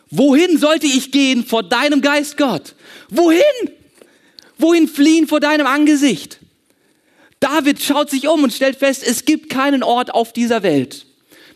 wohin 0.09 0.57
sollte 0.57 0.87
ich 0.87 1.11
gehen 1.11 1.45
vor 1.45 1.63
deinem 1.63 2.01
Geist, 2.01 2.37
Gott? 2.37 2.75
Wohin? 3.09 3.41
Wohin 4.57 4.87
fliehen 4.87 5.27
vor 5.27 5.39
deinem 5.39 5.67
Angesicht? 5.67 6.39
David 7.39 7.81
schaut 7.81 8.09
sich 8.09 8.27
um 8.27 8.43
und 8.43 8.53
stellt 8.53 8.77
fest, 8.77 9.03
es 9.05 9.23
gibt 9.23 9.49
keinen 9.49 9.83
Ort 9.83 10.13
auf 10.13 10.33
dieser 10.33 10.63
Welt, 10.63 11.05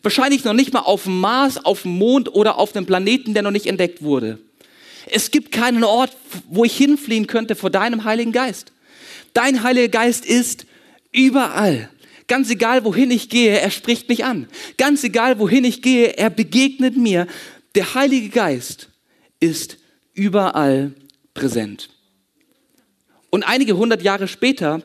Wahrscheinlich 0.04 0.44
noch 0.44 0.54
nicht 0.54 0.74
mal 0.74 0.82
auf 0.82 1.04
dem 1.04 1.22
Mars, 1.22 1.64
auf 1.64 1.84
dem 1.84 1.98
Mond 1.98 2.36
oder 2.36 2.60
auf 2.60 2.74
dem 2.74 2.86
Planeten, 2.86 3.34
der 3.34 3.42
noch 3.42 3.52
nicht 3.52 3.68
entdeckt 3.68 4.04
wurde. 4.04 4.38
Es 5.10 5.32
gibt 5.32 5.54
keinen 5.54 5.86
Ort, 5.86 6.12
wo 6.50 6.66
ich 6.66 6.76
hinfliehen 6.76 7.26
könnte 7.26 7.56
vor 7.56 7.70
deinem 7.70 8.04
Heiligen 8.04 8.34
Geist. 8.34 8.74
Dein 9.34 9.64
Heiliger 9.64 9.88
Geist 9.88 10.26
ist 10.26 10.66
überall. 11.14 11.90
Ganz 12.28 12.50
egal, 12.50 12.84
wohin 12.84 13.12
ich 13.12 13.30
gehe, 13.30 13.58
er 13.58 13.72
spricht 13.72 14.10
mich 14.10 14.26
an. 14.26 14.48
Ganz 14.78 15.04
egal, 15.06 15.40
wohin 15.40 15.64
ich 15.64 15.82
gehe, 15.82 16.18
er 16.18 16.30
begegnet 16.30 16.98
mir. 16.98 17.28
Der 17.76 17.96
Heilige 17.96 18.30
Geist 18.30 18.90
ist 19.40 19.78
überall 20.14 20.94
präsent. 21.34 21.90
Und 23.30 23.44
einige 23.44 23.78
hundert 23.78 24.04
Jahre 24.04 24.28
später 24.28 24.84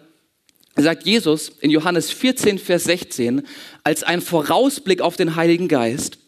sagt 0.75 1.05
Jesus 1.05 1.51
in 1.61 1.71
Johannes 1.71 2.11
14, 2.11 2.59
Vers 2.59 2.85
16 2.85 3.43
als 3.85 4.05
ein 4.05 4.21
Vorausblick 4.21 5.01
auf 5.01 5.17
den 5.17 5.37
Heiligen 5.37 5.69
Geist, 5.69 6.19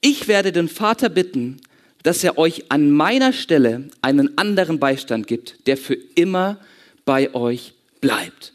ich 0.00 0.28
werde 0.28 0.52
den 0.52 0.68
Vater 0.68 1.08
bitten, 1.08 1.60
dass 2.02 2.24
er 2.24 2.36
euch 2.36 2.70
an 2.70 2.90
meiner 2.90 3.32
Stelle 3.32 3.88
einen 4.02 4.36
anderen 4.36 4.80
Beistand 4.80 5.26
gibt, 5.26 5.66
der 5.66 5.76
für 5.76 5.94
immer 5.94 6.58
bei 7.04 7.32
euch 7.34 7.74
bleibt. 8.00 8.52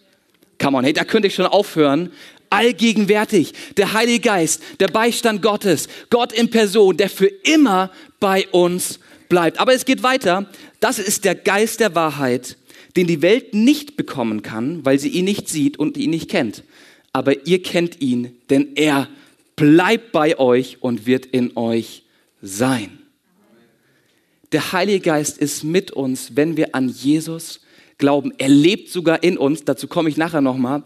Come 0.61 0.77
on, 0.77 0.83
hey, 0.83 0.93
da 0.93 1.05
könnte 1.05 1.27
ich 1.27 1.35
schon 1.35 1.45
aufhören. 1.45 2.11
Allgegenwärtig, 2.49 3.53
der 3.77 3.93
Heilige 3.93 4.21
Geist, 4.21 4.61
der 4.79 4.87
Beistand 4.87 5.41
Gottes, 5.41 5.87
Gott 6.09 6.31
in 6.31 6.49
Person, 6.49 6.97
der 6.97 7.09
für 7.09 7.27
immer 7.27 7.91
bei 8.19 8.47
uns 8.49 8.99
bleibt. 9.29 9.59
Aber 9.59 9.73
es 9.73 9.85
geht 9.85 10.03
weiter. 10.03 10.49
Das 10.79 10.99
ist 10.99 11.25
der 11.25 11.35
Geist 11.35 11.79
der 11.79 11.95
Wahrheit, 11.95 12.57
den 12.95 13.07
die 13.07 13.21
Welt 13.21 13.53
nicht 13.53 13.97
bekommen 13.97 14.41
kann, 14.41 14.85
weil 14.85 14.99
sie 14.99 15.09
ihn 15.09 15.25
nicht 15.25 15.49
sieht 15.49 15.77
und 15.77 15.97
ihn 15.97 16.11
nicht 16.11 16.29
kennt. 16.29 16.63
Aber 17.13 17.45
ihr 17.47 17.61
kennt 17.61 18.01
ihn, 18.01 18.37
denn 18.49 18.75
er 18.75 19.09
bleibt 19.55 20.11
bei 20.11 20.37
euch 20.39 20.77
und 20.81 21.05
wird 21.05 21.25
in 21.25 21.57
euch 21.57 22.03
sein. 22.41 22.99
Der 24.51 24.71
Heilige 24.71 25.01
Geist 25.01 25.37
ist 25.37 25.63
mit 25.63 25.91
uns, 25.91 26.35
wenn 26.35 26.55
wir 26.55 26.73
an 26.73 26.87
Jesus 26.87 27.61
glauben. 27.97 28.31
Er 28.37 28.49
lebt 28.49 28.89
sogar 28.89 29.23
in 29.23 29.37
uns, 29.37 29.65
dazu 29.65 29.87
komme 29.87 30.09
ich 30.09 30.17
nachher 30.17 30.41
nochmal. 30.41 30.83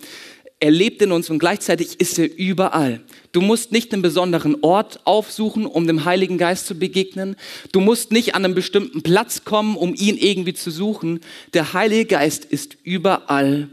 Er 0.61 0.69
lebt 0.69 1.01
in 1.01 1.11
uns 1.11 1.27
und 1.31 1.39
gleichzeitig 1.39 1.99
ist 1.99 2.19
er 2.19 2.37
überall. 2.37 3.01
Du 3.31 3.41
musst 3.41 3.71
nicht 3.71 3.91
einen 3.91 4.03
besonderen 4.03 4.57
Ort 4.61 4.99
aufsuchen, 5.05 5.65
um 5.65 5.87
dem 5.87 6.05
Heiligen 6.05 6.37
Geist 6.37 6.67
zu 6.67 6.75
begegnen. 6.75 7.35
Du 7.71 7.79
musst 7.79 8.11
nicht 8.11 8.35
an 8.35 8.45
einen 8.45 8.53
bestimmten 8.53 9.01
Platz 9.01 9.43
kommen, 9.43 9.75
um 9.75 9.95
ihn 9.95 10.17
irgendwie 10.17 10.53
zu 10.53 10.69
suchen. 10.69 11.21
Der 11.55 11.73
Heilige 11.73 12.05
Geist 12.05 12.45
ist 12.45 12.77
überall 12.83 13.69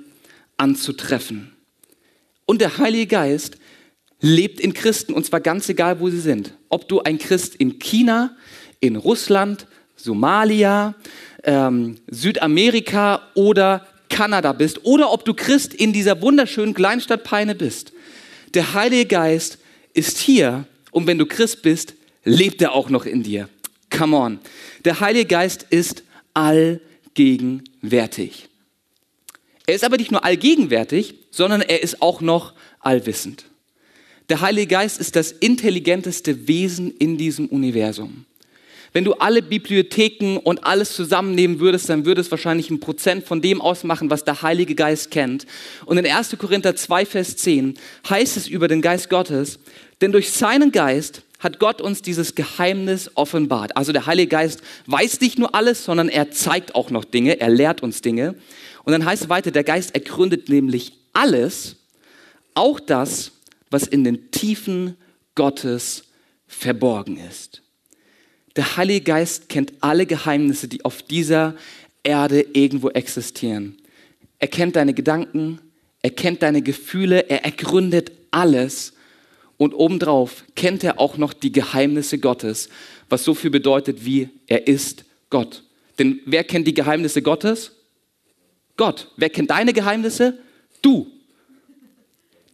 anzutreffen. 0.56 1.52
Und 2.46 2.62
der 2.62 2.78
Heilige 2.78 3.06
Geist 3.06 3.58
lebt 4.22 4.58
in 4.58 4.72
Christen 4.72 5.12
und 5.12 5.26
zwar 5.26 5.40
ganz 5.40 5.68
egal, 5.68 6.00
wo 6.00 6.08
sie 6.08 6.20
sind. 6.20 6.54
Ob 6.70 6.88
du 6.88 7.02
ein 7.02 7.18
Christ 7.18 7.54
in 7.54 7.78
China, 7.78 8.34
in 8.80 8.96
Russland, 8.96 9.66
Somalia, 9.94 10.94
ähm, 11.44 11.98
Südamerika 12.06 13.28
oder 13.34 13.86
Kanada 14.18 14.52
bist 14.52 14.84
oder 14.84 15.10
ob 15.12 15.24
du 15.24 15.32
Christ 15.32 15.72
in 15.72 15.92
dieser 15.92 16.20
wunderschönen 16.20 16.74
Kleinstadt 16.74 17.22
Peine 17.22 17.54
bist. 17.54 17.92
Der 18.54 18.74
Heilige 18.74 19.06
Geist 19.06 19.58
ist 19.94 20.18
hier 20.18 20.66
und 20.90 21.06
wenn 21.06 21.18
du 21.18 21.26
Christ 21.26 21.62
bist, 21.62 21.94
lebt 22.24 22.60
er 22.60 22.72
auch 22.72 22.90
noch 22.90 23.06
in 23.06 23.22
dir. 23.22 23.48
Come 23.96 24.16
on. 24.16 24.40
Der 24.84 24.98
Heilige 24.98 25.26
Geist 25.26 25.66
ist 25.70 26.02
allgegenwärtig. 26.34 28.48
Er 29.68 29.76
ist 29.76 29.84
aber 29.84 29.98
nicht 29.98 30.10
nur 30.10 30.24
allgegenwärtig, 30.24 31.14
sondern 31.30 31.60
er 31.60 31.84
ist 31.84 32.02
auch 32.02 32.20
noch 32.20 32.54
allwissend. 32.80 33.44
Der 34.30 34.40
Heilige 34.40 34.66
Geist 34.66 34.98
ist 34.98 35.14
das 35.14 35.30
intelligenteste 35.30 36.48
Wesen 36.48 36.90
in 36.90 37.18
diesem 37.18 37.46
Universum. 37.46 38.24
Wenn 38.92 39.04
du 39.04 39.14
alle 39.14 39.42
Bibliotheken 39.42 40.38
und 40.38 40.64
alles 40.64 40.94
zusammennehmen 40.94 41.60
würdest, 41.60 41.88
dann 41.88 42.04
würde 42.04 42.20
es 42.20 42.30
wahrscheinlich 42.30 42.70
ein 42.70 42.80
Prozent 42.80 43.24
von 43.24 43.40
dem 43.40 43.60
ausmachen, 43.60 44.10
was 44.10 44.24
der 44.24 44.42
Heilige 44.42 44.74
Geist 44.74 45.10
kennt. 45.10 45.46
Und 45.84 45.98
in 45.98 46.06
1. 46.06 46.36
Korinther 46.38 46.74
2, 46.74 47.06
Vers 47.06 47.36
10 47.36 47.74
heißt 48.08 48.36
es 48.36 48.48
über 48.48 48.68
den 48.68 48.80
Geist 48.82 49.10
Gottes, 49.10 49.58
denn 50.00 50.12
durch 50.12 50.30
seinen 50.30 50.72
Geist 50.72 51.22
hat 51.38 51.60
Gott 51.60 51.80
uns 51.80 52.02
dieses 52.02 52.34
Geheimnis 52.34 53.10
offenbart. 53.14 53.76
Also 53.76 53.92
der 53.92 54.06
Heilige 54.06 54.28
Geist 54.28 54.62
weiß 54.86 55.20
nicht 55.20 55.38
nur 55.38 55.54
alles, 55.54 55.84
sondern 55.84 56.08
er 56.08 56.30
zeigt 56.30 56.74
auch 56.74 56.90
noch 56.90 57.04
Dinge, 57.04 57.40
er 57.40 57.50
lehrt 57.50 57.82
uns 57.82 58.02
Dinge. 58.02 58.34
Und 58.84 58.92
dann 58.92 59.04
heißt 59.04 59.24
es 59.24 59.28
weiter, 59.28 59.50
der 59.50 59.64
Geist 59.64 59.94
ergründet 59.94 60.48
nämlich 60.48 60.92
alles, 61.12 61.76
auch 62.54 62.80
das, 62.80 63.32
was 63.70 63.86
in 63.86 64.02
den 64.02 64.30
Tiefen 64.30 64.96
Gottes 65.34 66.04
verborgen 66.46 67.18
ist. 67.18 67.62
Der 68.58 68.76
Heilige 68.76 69.02
Geist 69.02 69.48
kennt 69.48 69.72
alle 69.78 70.04
Geheimnisse, 70.04 70.66
die 70.66 70.84
auf 70.84 71.02
dieser 71.02 71.54
Erde 72.02 72.44
irgendwo 72.54 72.88
existieren. 72.90 73.78
Er 74.40 74.48
kennt 74.48 74.74
deine 74.74 74.94
Gedanken, 74.94 75.60
er 76.02 76.10
kennt 76.10 76.42
deine 76.42 76.60
Gefühle, 76.60 77.30
er 77.30 77.44
ergründet 77.44 78.10
alles. 78.32 78.94
Und 79.58 79.74
obendrauf 79.74 80.42
kennt 80.56 80.82
er 80.82 80.98
auch 80.98 81.18
noch 81.18 81.34
die 81.34 81.52
Geheimnisse 81.52 82.18
Gottes, 82.18 82.68
was 83.08 83.22
so 83.22 83.32
viel 83.32 83.50
bedeutet 83.50 84.04
wie 84.04 84.28
er 84.48 84.66
ist 84.66 85.04
Gott. 85.30 85.62
Denn 86.00 86.18
wer 86.26 86.42
kennt 86.42 86.66
die 86.66 86.74
Geheimnisse 86.74 87.22
Gottes? 87.22 87.76
Gott. 88.76 89.12
Wer 89.16 89.30
kennt 89.30 89.50
deine 89.50 89.72
Geheimnisse? 89.72 90.36
Du. 90.82 91.06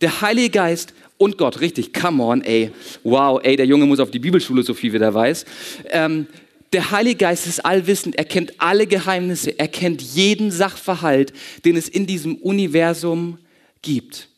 Der 0.03 0.21
Heilige 0.21 0.51
Geist 0.51 0.93
und 1.17 1.39
Gott, 1.39 1.61
richtig, 1.61 1.93
come 1.93 2.23
on, 2.23 2.43
ey. 2.43 2.71
Wow, 3.03 3.41
ey, 3.43 3.57
der 3.57 3.67
Junge 3.67 3.87
muss 3.87 4.01
auf 4.01 4.11
die 4.11 4.19
Bibelschule, 4.19 4.63
so 4.63 4.75
viel 4.75 4.93
wie 4.93 4.99
der 4.99 5.15
weiß. 5.15 5.45
Ähm, 5.91 6.27
der 6.73 6.91
Heilige 6.91 7.19
Geist 7.19 7.47
ist 7.47 7.65
allwissend, 7.65 8.17
er 8.17 8.25
kennt 8.25 8.55
alle 8.59 8.87
Geheimnisse, 8.87 9.57
er 9.59 9.69
kennt 9.69 10.03
jeden 10.03 10.51
Sachverhalt, 10.51 11.33
den 11.65 11.77
es 11.77 11.89
in 11.89 12.07
diesem 12.07 12.35
Universum 12.37 13.39
gibt. 13.81 14.29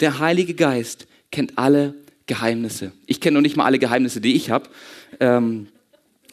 Der 0.00 0.18
Heilige 0.18 0.54
Geist 0.54 1.06
kennt 1.30 1.58
alle 1.58 1.94
Geheimnisse. 2.26 2.92
Ich 3.06 3.20
kenne 3.20 3.34
noch 3.34 3.42
nicht 3.42 3.56
mal 3.56 3.66
alle 3.66 3.78
Geheimnisse, 3.78 4.20
die 4.20 4.34
ich 4.34 4.50
habe, 4.50 4.70
ähm, 5.20 5.68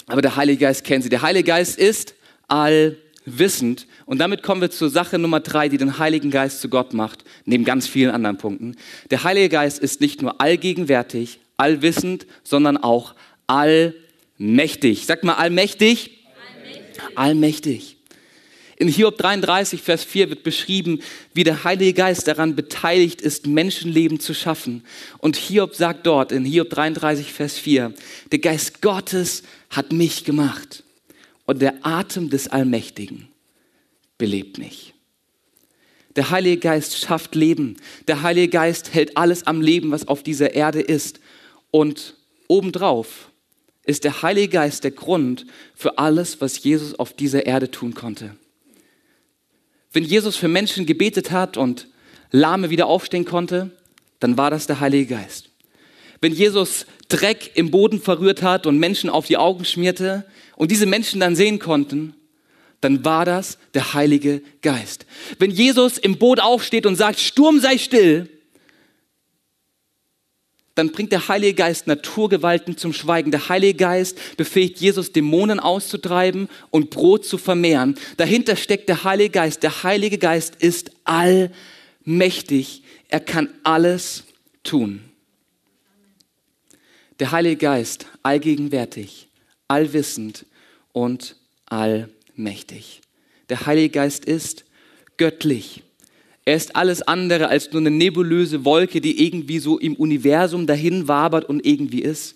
aber 0.08 0.22
der 0.22 0.38
Heilige 0.38 0.60
Geist 0.60 0.86
kennt 0.86 1.04
sie. 1.04 1.10
Der 1.10 1.22
Heilige 1.22 1.48
Geist 1.48 1.78
ist 1.78 2.16
allwissend 2.48 3.01
wissend. 3.26 3.88
Und 4.06 4.20
damit 4.20 4.44
kommen 4.44 4.62
wir 4.62 4.72
zur 4.72 4.90
Sache 4.90 5.20
Nummer 5.20 5.40
drei, 5.40 5.70
die 5.70 5.78
den 5.78 5.98
Heiligen 5.98 6.32
Geist 6.32 6.62
zu 6.62 6.70
Gott 6.70 6.94
macht, 6.94 7.24
neben 7.46 7.66
ganz 7.66 7.88
vielen 7.88 8.12
anderen 8.12 8.38
Punkten. 8.38 8.76
Der 9.10 9.24
Heilige 9.24 9.50
Geist 9.50 9.80
ist 9.80 10.02
nicht 10.02 10.22
nur 10.22 10.42
allgegenwärtig, 10.42 11.40
allwissend, 11.58 12.26
sondern 12.44 12.78
auch 12.78 13.16
allmächtig. 13.48 15.06
Sag 15.06 15.24
mal 15.24 15.36
allmächtig. 15.36 16.20
Allmächtig. 16.64 17.18
allmächtig. 17.18 17.98
In 18.78 18.88
Hiob 18.88 19.20
33, 19.20 19.80
Vers 19.80 20.04
4 20.04 20.32
wird 20.32 20.42
beschrieben, 20.42 21.02
wie 21.36 21.44
der 21.44 21.64
Heilige 21.64 21.94
Geist 21.94 22.28
daran 22.28 22.56
beteiligt 22.56 23.22
ist, 23.22 23.46
Menschenleben 23.46 24.20
zu 24.20 24.34
schaffen. 24.34 24.84
Und 25.20 25.36
Hiob 25.36 25.76
sagt 25.76 26.08
dort 26.08 26.32
in 26.32 26.46
Hiob 26.46 26.72
33, 26.72 27.32
Vers 27.32 27.60
4, 27.60 27.94
der 28.32 28.40
Geist 28.40 28.82
Gottes 28.82 29.44
hat 29.70 29.92
mich 29.92 30.26
gemacht 30.26 30.84
und 31.52 31.62
der 31.62 31.86
Atem 31.86 32.30
des 32.30 32.48
Allmächtigen 32.48 33.28
belebt 34.18 34.58
mich. 34.58 34.94
Der 36.16 36.30
Heilige 36.30 36.62
Geist 36.62 36.98
schafft 36.98 37.36
Leben. 37.36 37.76
Der 38.08 38.22
Heilige 38.22 38.48
Geist 38.48 38.94
hält 38.94 39.18
alles 39.18 39.46
am 39.46 39.60
Leben, 39.60 39.92
was 39.92 40.08
auf 40.08 40.24
dieser 40.24 40.54
Erde 40.54 40.80
ist. 40.80 41.20
Und 41.70 42.16
obendrauf 42.48 43.32
ist 43.84 44.06
der 44.06 44.22
Heilige 44.22 44.48
Geist 44.48 44.86
der 44.86 44.92
Grund 44.92 45.46
für 45.76 45.98
alles, 45.98 46.40
was 46.40 46.64
Jesus 46.64 46.98
auf 46.98 47.12
dieser 47.12 47.46
Erde 47.46 47.70
tun 47.70 47.94
konnte. 47.96 48.38
Wenn 49.92 50.06
Jesus 50.06 50.38
für 50.38 50.48
Menschen 50.48 50.86
gebetet 50.86 51.32
hat 51.32 51.58
und 51.58 51.90
Lahme 52.32 52.70
wieder 52.70 52.88
aufstehen 52.88 53.26
konnte, 53.26 53.72
dann 54.22 54.38
war 54.38 54.52
das 54.52 54.68
der 54.68 54.80
Heilige 54.80 55.16
Geist. 55.16 55.51
Wenn 56.22 56.34
Jesus 56.34 56.86
Dreck 57.10 57.52
im 57.56 57.72
Boden 57.72 58.00
verrührt 58.00 58.42
hat 58.42 58.66
und 58.66 58.78
Menschen 58.78 59.10
auf 59.10 59.26
die 59.26 59.38
Augen 59.38 59.66
schmierte, 59.66 60.26
und 60.62 60.70
diese 60.70 60.86
Menschen 60.86 61.20
dann 61.20 61.36
sehen 61.36 61.58
konnten, 61.58 62.14
dann 62.82 63.04
war 63.04 63.26
das 63.26 63.58
der 63.74 63.96
Heilige 63.96 64.44
Geist. 64.62 65.08
Wenn 65.40 65.50
Jesus 65.50 65.98
im 65.98 66.20
Boot 66.20 66.40
aufsteht 66.40 66.86
und 66.86 66.96
sagt, 66.96 67.20
Sturm 67.20 67.60
sei 67.60 67.80
still, 67.80 68.30
dann 70.76 70.92
bringt 70.92 71.12
der 71.12 71.28
Heilige 71.28 71.56
Geist 71.56 71.88
Naturgewalten 71.88 72.78
zum 72.78 72.94
Schweigen. 72.94 73.32
Der 73.32 73.50
Heilige 73.50 73.74
Geist 73.74 74.38
befähigt 74.38 74.80
Jesus, 74.80 75.12
Dämonen 75.12 75.60
auszutreiben 75.60 76.48
und 76.70 76.92
Brot 76.92 77.26
zu 77.26 77.40
vermehren. 77.40 77.98
Dahinter 78.18 78.56
steckt 78.56 78.88
der 78.88 79.04
Heilige 79.04 79.32
Geist. 79.32 79.64
Der 79.64 79.82
Heilige 79.82 80.20
Geist 80.20 80.58
ist 80.60 80.92
allmächtig. 81.06 82.84
Er 83.08 83.20
kann 83.20 83.50
alles 83.64 84.26
tun. 84.64 85.11
Der 87.22 87.32
Heilige 87.32 87.56
Geist, 87.56 88.08
allgegenwärtig, 88.24 89.30
allwissend, 89.70 90.46
und 90.94 91.36
allmächtig. 91.66 93.02
Der 93.50 93.66
Heilige 93.66 93.90
Geist 93.90 94.26
ist 94.26 94.66
göttlich. 95.18 95.84
Er 96.46 96.56
ist 96.56 96.76
alles 96.76 97.02
andere 97.02 97.48
als 97.48 97.72
nur 97.72 97.82
eine 97.82 97.92
nebulöse 97.92 98.66
Wolke, 98.66 99.00
die 99.00 99.26
irgendwie 99.26 99.60
so 99.60 99.78
im 99.78 99.96
Universum 99.96 100.68
dahin 100.68 101.08
wabert 101.08 101.46
und 101.46 101.66
irgendwie 101.66 102.02
ist. 102.02 102.36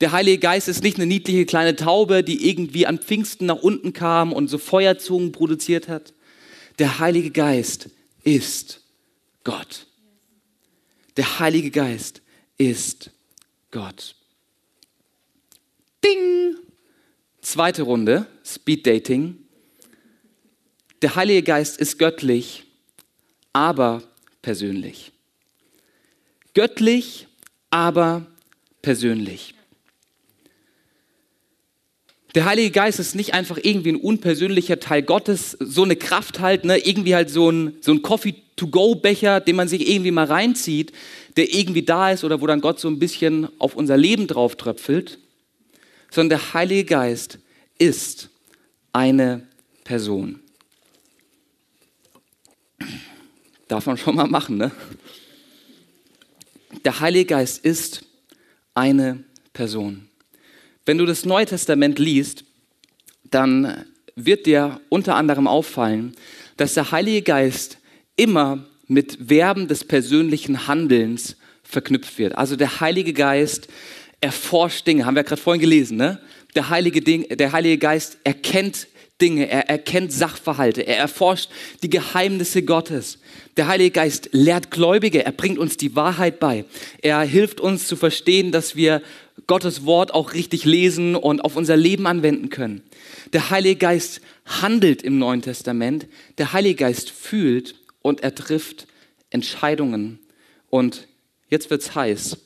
Der 0.00 0.12
Heilige 0.12 0.38
Geist 0.38 0.68
ist 0.68 0.82
nicht 0.82 0.96
eine 0.96 1.06
niedliche 1.06 1.44
kleine 1.44 1.76
Taube, 1.76 2.24
die 2.24 2.48
irgendwie 2.48 2.86
an 2.86 2.98
Pfingsten 2.98 3.46
nach 3.46 3.62
unten 3.62 3.92
kam 3.92 4.32
und 4.32 4.48
so 4.48 4.58
Feuerzungen 4.58 5.30
produziert 5.32 5.88
hat. 5.88 6.12
Der 6.78 6.98
Heilige 6.98 7.30
Geist 7.30 7.90
ist 8.24 8.80
Gott. 9.44 9.86
Der 11.16 11.38
Heilige 11.38 11.70
Geist 11.70 12.22
ist 12.56 13.10
Gott. 13.70 14.16
Ding! 16.04 16.56
Zweite 17.40 17.82
Runde, 17.82 18.26
Speed 18.44 18.86
Dating. 18.86 19.36
Der 21.02 21.16
Heilige 21.16 21.42
Geist 21.42 21.78
ist 21.78 21.98
göttlich, 21.98 22.64
aber 23.52 24.02
persönlich. 24.42 25.12
Göttlich, 26.54 27.26
aber 27.70 28.26
persönlich. 28.80 29.54
Der 32.34 32.44
Heilige 32.46 32.70
Geist 32.70 32.98
ist 32.98 33.14
nicht 33.14 33.34
einfach 33.34 33.58
irgendwie 33.62 33.90
ein 33.90 33.96
unpersönlicher 33.96 34.80
Teil 34.80 35.02
Gottes, 35.02 35.56
so 35.60 35.82
eine 35.82 35.96
Kraft 35.96 36.40
halt, 36.40 36.64
ne? 36.64 36.78
irgendwie 36.78 37.14
halt 37.14 37.28
so 37.28 37.50
ein, 37.50 37.76
so 37.80 37.92
ein 37.92 38.02
Coffee-to-go-Becher, 38.02 39.40
den 39.40 39.56
man 39.56 39.68
sich 39.68 39.88
irgendwie 39.90 40.12
mal 40.12 40.24
reinzieht, 40.24 40.92
der 41.36 41.52
irgendwie 41.52 41.82
da 41.82 42.10
ist 42.10 42.24
oder 42.24 42.40
wo 42.40 42.46
dann 42.46 42.60
Gott 42.60 42.80
so 42.80 42.88
ein 42.88 42.98
bisschen 42.98 43.48
auf 43.58 43.74
unser 43.76 43.96
Leben 43.96 44.28
drauf 44.28 44.56
tröpfelt 44.56 45.18
sondern 46.12 46.38
der 46.38 46.54
Heilige 46.54 46.84
Geist 46.84 47.38
ist 47.78 48.28
eine 48.92 49.48
Person. 49.82 50.40
Darf 53.66 53.86
man 53.86 53.96
schon 53.96 54.14
mal 54.14 54.28
machen, 54.28 54.58
ne? 54.58 54.70
Der 56.84 57.00
Heilige 57.00 57.24
Geist 57.24 57.64
ist 57.64 58.04
eine 58.74 59.24
Person. 59.52 60.08
Wenn 60.84 60.98
du 60.98 61.06
das 61.06 61.24
Neue 61.24 61.46
Testament 61.46 61.98
liest, 61.98 62.44
dann 63.24 63.84
wird 64.14 64.46
dir 64.46 64.80
unter 64.90 65.16
anderem 65.16 65.46
auffallen, 65.46 66.14
dass 66.58 66.74
der 66.74 66.90
Heilige 66.90 67.22
Geist 67.22 67.78
immer 68.16 68.66
mit 68.86 69.18
Verben 69.28 69.68
des 69.68 69.84
persönlichen 69.84 70.66
Handelns 70.66 71.36
verknüpft 71.62 72.18
wird. 72.18 72.36
Also 72.36 72.56
der 72.56 72.80
Heilige 72.80 73.14
Geist 73.14 73.68
erforscht 74.22 74.86
Dinge, 74.86 75.04
haben 75.04 75.16
wir 75.16 75.24
gerade 75.24 75.40
vorhin 75.40 75.60
gelesen, 75.60 75.98
ne? 75.98 76.20
Der 76.54 76.68
Heilige, 76.68 77.00
Ding, 77.00 77.26
der 77.28 77.52
Heilige 77.52 77.78
Geist 77.78 78.18
erkennt 78.24 78.86
Dinge, 79.20 79.48
er 79.48 79.68
erkennt 79.68 80.12
Sachverhalte, 80.12 80.82
er 80.82 80.96
erforscht 80.96 81.50
die 81.82 81.90
Geheimnisse 81.90 82.62
Gottes. 82.62 83.18
Der 83.56 83.68
Heilige 83.68 83.90
Geist 83.90 84.30
lehrt 84.32 84.70
Gläubige, 84.70 85.24
er 85.24 85.32
bringt 85.32 85.58
uns 85.58 85.76
die 85.76 85.94
Wahrheit 85.96 86.40
bei. 86.40 86.64
Er 87.00 87.20
hilft 87.20 87.60
uns 87.60 87.86
zu 87.86 87.96
verstehen, 87.96 88.52
dass 88.52 88.76
wir 88.76 89.02
Gottes 89.46 89.84
Wort 89.84 90.12
auch 90.12 90.34
richtig 90.34 90.64
lesen 90.64 91.14
und 91.16 91.44
auf 91.44 91.56
unser 91.56 91.76
Leben 91.76 92.06
anwenden 92.06 92.48
können. 92.48 92.82
Der 93.32 93.50
Heilige 93.50 93.76
Geist 93.76 94.20
handelt 94.44 95.02
im 95.02 95.18
Neuen 95.18 95.42
Testament. 95.42 96.06
Der 96.38 96.52
Heilige 96.52 96.76
Geist 96.76 97.10
fühlt 97.10 97.76
und 98.02 98.22
er 98.22 98.34
trifft 98.34 98.86
Entscheidungen. 99.30 100.18
Und 100.68 101.08
jetzt 101.48 101.70
wird's 101.70 101.94
heiß. 101.94 102.38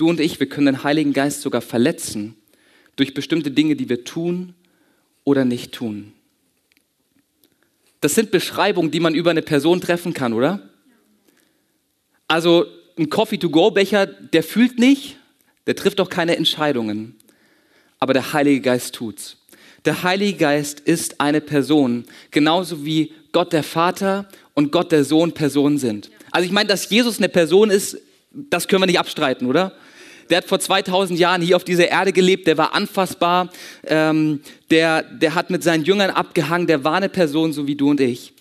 Du 0.00 0.08
und 0.08 0.18
ich, 0.18 0.40
wir 0.40 0.48
können 0.48 0.64
den 0.64 0.82
Heiligen 0.82 1.12
Geist 1.12 1.42
sogar 1.42 1.60
verletzen 1.60 2.34
durch 2.96 3.12
bestimmte 3.12 3.50
Dinge, 3.50 3.76
die 3.76 3.90
wir 3.90 4.02
tun 4.02 4.54
oder 5.24 5.44
nicht 5.44 5.72
tun. 5.72 6.14
Das 8.00 8.14
sind 8.14 8.30
Beschreibungen, 8.30 8.90
die 8.90 9.00
man 9.00 9.14
über 9.14 9.28
eine 9.28 9.42
Person 9.42 9.78
treffen 9.78 10.14
kann, 10.14 10.32
oder? 10.32 10.70
Also 12.28 12.64
ein 12.98 13.10
Coffee-to-go-Becher, 13.10 14.06
der 14.06 14.42
fühlt 14.42 14.78
nicht, 14.78 15.18
der 15.66 15.76
trifft 15.76 16.00
auch 16.00 16.08
keine 16.08 16.34
Entscheidungen, 16.34 17.16
aber 17.98 18.14
der 18.14 18.32
Heilige 18.32 18.62
Geist 18.62 18.94
tut's. 18.94 19.36
Der 19.84 20.02
Heilige 20.02 20.38
Geist 20.38 20.80
ist 20.80 21.20
eine 21.20 21.42
Person, 21.42 22.04
genauso 22.30 22.86
wie 22.86 23.12
Gott 23.32 23.52
der 23.52 23.62
Vater 23.62 24.30
und 24.54 24.72
Gott 24.72 24.92
der 24.92 25.04
Sohn 25.04 25.32
Personen 25.32 25.76
sind. 25.76 26.10
Also 26.30 26.46
ich 26.46 26.52
meine, 26.52 26.70
dass 26.70 26.88
Jesus 26.88 27.18
eine 27.18 27.28
Person 27.28 27.68
ist, 27.68 27.98
das 28.32 28.66
können 28.66 28.80
wir 28.80 28.86
nicht 28.86 28.98
abstreiten, 28.98 29.46
oder? 29.46 29.76
Der 30.30 30.38
hat 30.38 30.44
vor 30.44 30.60
2000 30.60 31.18
Jahren 31.18 31.42
hier 31.42 31.56
auf 31.56 31.64
dieser 31.64 31.88
Erde 31.88 32.12
gelebt, 32.12 32.46
der 32.46 32.56
war 32.56 32.72
anfassbar, 32.72 33.50
ähm, 33.84 34.40
der, 34.70 35.02
der 35.02 35.34
hat 35.34 35.50
mit 35.50 35.64
seinen 35.64 35.84
Jüngern 35.84 36.10
abgehangen, 36.10 36.68
der 36.68 36.84
war 36.84 36.94
eine 36.94 37.08
Person, 37.08 37.52
so 37.52 37.66
wie 37.66 37.74
du 37.74 37.90
und 37.90 38.00
ich. 38.00 38.32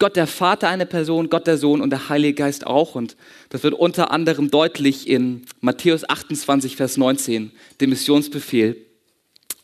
Gott 0.00 0.16
der 0.16 0.26
Vater 0.26 0.68
eine 0.68 0.86
Person, 0.86 1.28
Gott 1.30 1.46
der 1.46 1.58
Sohn 1.58 1.82
und 1.82 1.90
der 1.90 2.08
Heilige 2.08 2.34
Geist 2.34 2.66
auch. 2.66 2.94
Und 2.94 3.16
das 3.50 3.62
wird 3.62 3.74
unter 3.74 4.10
anderem 4.10 4.50
deutlich 4.50 5.06
in 5.06 5.44
Matthäus 5.60 6.08
28, 6.08 6.74
Vers 6.74 6.96
19, 6.96 7.52
dem 7.80 7.90
Missionsbefehl, 7.90 8.76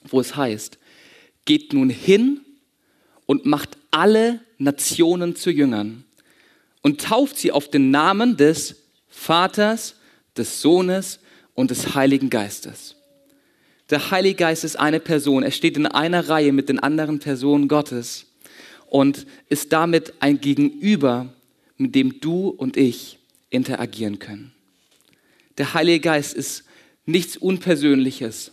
wo 0.04 0.20
es 0.20 0.36
heißt, 0.36 0.78
geht 1.46 1.72
nun 1.72 1.88
hin 1.88 2.42
und 3.24 3.46
macht 3.46 3.78
alle 3.90 4.40
Nationen 4.58 5.36
zu 5.36 5.50
Jüngern 5.50 6.04
und 6.82 7.00
tauft 7.00 7.38
sie 7.38 7.50
auf 7.50 7.68
den 7.68 7.90
Namen 7.90 8.36
des 8.36 8.76
Vaters, 9.08 9.96
des 10.36 10.60
Sohnes 10.60 11.18
und 11.56 11.72
des 11.72 11.96
Heiligen 11.96 12.30
Geistes. 12.30 12.94
Der 13.90 14.12
Heilige 14.12 14.36
Geist 14.36 14.62
ist 14.62 14.76
eine 14.76 15.00
Person. 15.00 15.42
Er 15.42 15.50
steht 15.50 15.76
in 15.76 15.86
einer 15.86 16.28
Reihe 16.28 16.52
mit 16.52 16.68
den 16.68 16.78
anderen 16.78 17.18
Personen 17.18 17.66
Gottes 17.66 18.26
und 18.88 19.26
ist 19.48 19.72
damit 19.72 20.14
ein 20.20 20.40
Gegenüber, 20.40 21.32
mit 21.76 21.94
dem 21.94 22.20
du 22.20 22.48
und 22.48 22.76
ich 22.76 23.18
interagieren 23.50 24.18
können. 24.18 24.52
Der 25.58 25.74
Heilige 25.74 26.00
Geist 26.00 26.34
ist 26.34 26.64
nichts 27.06 27.36
Unpersönliches, 27.36 28.52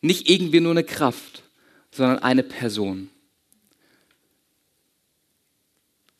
nicht 0.00 0.30
irgendwie 0.30 0.60
nur 0.60 0.72
eine 0.72 0.84
Kraft, 0.84 1.42
sondern 1.90 2.20
eine 2.20 2.42
Person. 2.42 3.08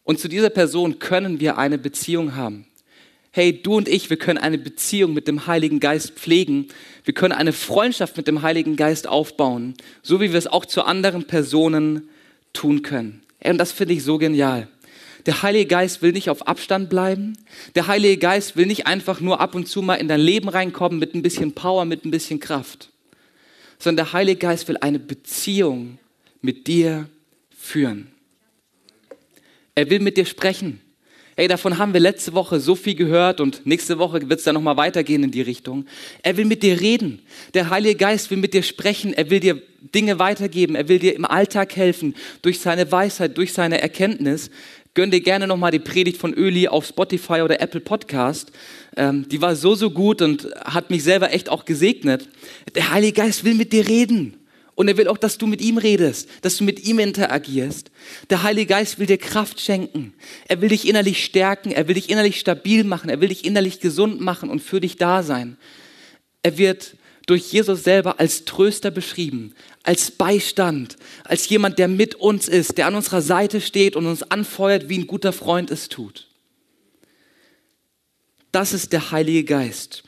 Und 0.02 0.18
zu 0.18 0.28
dieser 0.28 0.50
Person 0.50 0.98
können 0.98 1.38
wir 1.38 1.56
eine 1.56 1.78
Beziehung 1.78 2.34
haben. 2.34 2.66
Hey, 3.32 3.62
du 3.62 3.76
und 3.76 3.88
ich, 3.88 4.10
wir 4.10 4.16
können 4.16 4.38
eine 4.38 4.58
Beziehung 4.58 5.14
mit 5.14 5.28
dem 5.28 5.46
Heiligen 5.46 5.78
Geist 5.78 6.12
pflegen. 6.12 6.68
Wir 7.04 7.14
können 7.14 7.32
eine 7.32 7.52
Freundschaft 7.52 8.16
mit 8.16 8.26
dem 8.26 8.42
Heiligen 8.42 8.76
Geist 8.76 9.06
aufbauen, 9.06 9.74
so 10.02 10.20
wie 10.20 10.32
wir 10.32 10.38
es 10.38 10.46
auch 10.46 10.66
zu 10.66 10.82
anderen 10.82 11.24
Personen 11.24 12.08
tun 12.52 12.82
können. 12.82 13.22
Und 13.42 13.58
das 13.58 13.72
finde 13.72 13.94
ich 13.94 14.02
so 14.02 14.18
genial. 14.18 14.68
Der 15.26 15.42
Heilige 15.42 15.66
Geist 15.66 16.02
will 16.02 16.12
nicht 16.12 16.30
auf 16.30 16.48
Abstand 16.48 16.90
bleiben. 16.90 17.36
Der 17.74 17.86
Heilige 17.86 18.16
Geist 18.16 18.56
will 18.56 18.66
nicht 18.66 18.86
einfach 18.86 19.20
nur 19.20 19.40
ab 19.40 19.54
und 19.54 19.68
zu 19.68 19.82
mal 19.82 19.96
in 19.96 20.08
dein 20.08 20.20
Leben 20.20 20.48
reinkommen 20.48 20.98
mit 20.98 21.14
ein 21.14 21.22
bisschen 21.22 21.52
Power, 21.52 21.84
mit 21.84 22.04
ein 22.04 22.10
bisschen 22.10 22.40
Kraft 22.40 22.90
sondern 23.80 24.04
der 24.04 24.12
Heilige 24.12 24.38
Geist 24.38 24.68
will 24.68 24.76
eine 24.80 25.00
Beziehung 25.00 25.98
mit 26.42 26.66
dir 26.66 27.08
führen. 27.58 28.12
Er 29.74 29.88
will 29.90 30.00
mit 30.00 30.16
dir 30.16 30.26
sprechen. 30.26 30.80
Hey, 31.40 31.48
davon 31.48 31.78
haben 31.78 31.94
wir 31.94 32.00
letzte 32.00 32.34
Woche 32.34 32.60
so 32.60 32.74
viel 32.74 32.94
gehört 32.94 33.40
und 33.40 33.64
nächste 33.64 33.98
Woche 33.98 34.28
wird 34.28 34.40
es 34.40 34.44
dann 34.44 34.52
nochmal 34.52 34.76
weitergehen 34.76 35.22
in 35.22 35.30
die 35.30 35.40
Richtung. 35.40 35.86
Er 36.22 36.36
will 36.36 36.44
mit 36.44 36.62
dir 36.62 36.78
reden. 36.78 37.22
Der 37.54 37.70
Heilige 37.70 37.94
Geist 37.94 38.30
will 38.30 38.36
mit 38.36 38.52
dir 38.52 38.62
sprechen. 38.62 39.14
Er 39.14 39.30
will 39.30 39.40
dir 39.40 39.62
Dinge 39.94 40.18
weitergeben. 40.18 40.74
Er 40.74 40.88
will 40.90 40.98
dir 40.98 41.16
im 41.16 41.24
Alltag 41.24 41.74
helfen 41.76 42.14
durch 42.42 42.60
seine 42.60 42.92
Weisheit, 42.92 43.38
durch 43.38 43.54
seine 43.54 43.80
Erkenntnis. 43.80 44.50
Gönn 44.92 45.10
dir 45.10 45.22
gerne 45.22 45.46
nochmal 45.46 45.70
die 45.70 45.78
Predigt 45.78 46.18
von 46.18 46.34
Öli 46.34 46.68
auf 46.68 46.84
Spotify 46.84 47.40
oder 47.40 47.58
Apple 47.58 47.80
Podcast. 47.80 48.52
Ähm, 48.98 49.26
die 49.26 49.40
war 49.40 49.56
so, 49.56 49.74
so 49.74 49.90
gut 49.90 50.20
und 50.20 50.46
hat 50.62 50.90
mich 50.90 51.02
selber 51.04 51.32
echt 51.32 51.48
auch 51.48 51.64
gesegnet. 51.64 52.28
Der 52.74 52.90
Heilige 52.90 53.14
Geist 53.14 53.44
will 53.44 53.54
mit 53.54 53.72
dir 53.72 53.88
reden. 53.88 54.39
Und 54.80 54.88
er 54.88 54.96
will 54.96 55.08
auch, 55.08 55.18
dass 55.18 55.36
du 55.36 55.46
mit 55.46 55.60
ihm 55.60 55.76
redest, 55.76 56.26
dass 56.40 56.56
du 56.56 56.64
mit 56.64 56.86
ihm 56.86 57.00
interagierst. 57.00 57.90
Der 58.30 58.42
Heilige 58.42 58.68
Geist 58.68 58.98
will 58.98 59.06
dir 59.06 59.18
Kraft 59.18 59.60
schenken. 59.60 60.14
Er 60.48 60.62
will 60.62 60.70
dich 60.70 60.88
innerlich 60.88 61.22
stärken. 61.22 61.70
Er 61.70 61.86
will 61.86 61.96
dich 61.96 62.08
innerlich 62.08 62.40
stabil 62.40 62.82
machen. 62.84 63.10
Er 63.10 63.20
will 63.20 63.28
dich 63.28 63.44
innerlich 63.44 63.80
gesund 63.80 64.22
machen 64.22 64.48
und 64.48 64.60
für 64.60 64.80
dich 64.80 64.96
da 64.96 65.22
sein. 65.22 65.58
Er 66.42 66.56
wird 66.56 66.96
durch 67.26 67.52
Jesus 67.52 67.84
selber 67.84 68.20
als 68.20 68.46
Tröster 68.46 68.90
beschrieben, 68.90 69.54
als 69.82 70.12
Beistand, 70.12 70.96
als 71.24 71.46
jemand, 71.50 71.78
der 71.78 71.88
mit 71.88 72.14
uns 72.14 72.48
ist, 72.48 72.78
der 72.78 72.86
an 72.86 72.94
unserer 72.94 73.20
Seite 73.20 73.60
steht 73.60 73.96
und 73.96 74.06
uns 74.06 74.22
anfeuert, 74.22 74.88
wie 74.88 74.96
ein 74.96 75.06
guter 75.06 75.34
Freund 75.34 75.70
es 75.70 75.90
tut. 75.90 76.26
Das 78.50 78.72
ist 78.72 78.94
der 78.94 79.10
Heilige 79.10 79.44
Geist. 79.44 80.04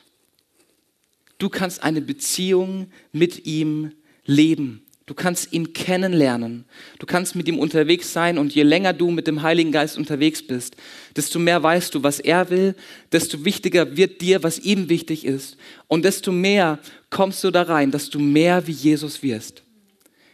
Du 1.37 1.49
kannst 1.49 1.83
eine 1.83 2.01
Beziehung 2.01 2.91
mit 3.11 3.45
ihm 3.45 3.91
leben. 4.25 4.83
Du 5.05 5.13
kannst 5.13 5.51
ihn 5.51 5.73
kennenlernen. 5.73 6.63
Du 6.97 7.05
kannst 7.05 7.35
mit 7.35 7.47
ihm 7.49 7.59
unterwegs 7.59 8.13
sein 8.13 8.37
und 8.37 8.55
je 8.55 8.63
länger 8.63 8.93
du 8.93 9.11
mit 9.11 9.27
dem 9.27 9.41
Heiligen 9.41 9.73
Geist 9.73 9.97
unterwegs 9.97 10.41
bist, 10.41 10.77
desto 11.15 11.39
mehr 11.39 11.61
weißt 11.61 11.93
du, 11.93 12.03
was 12.03 12.21
er 12.21 12.49
will, 12.49 12.73
desto 13.11 13.43
wichtiger 13.43 13.97
wird 13.97 14.21
dir, 14.21 14.43
was 14.43 14.59
ihm 14.59 14.87
wichtig 14.87 15.25
ist 15.25 15.57
und 15.87 16.05
desto 16.05 16.31
mehr 16.31 16.79
kommst 17.09 17.43
du 17.43 17.51
da 17.51 17.63
rein, 17.63 17.91
dass 17.91 18.09
du 18.09 18.19
mehr 18.19 18.65
wie 18.65 18.71
Jesus 18.71 19.21
wirst. 19.21 19.63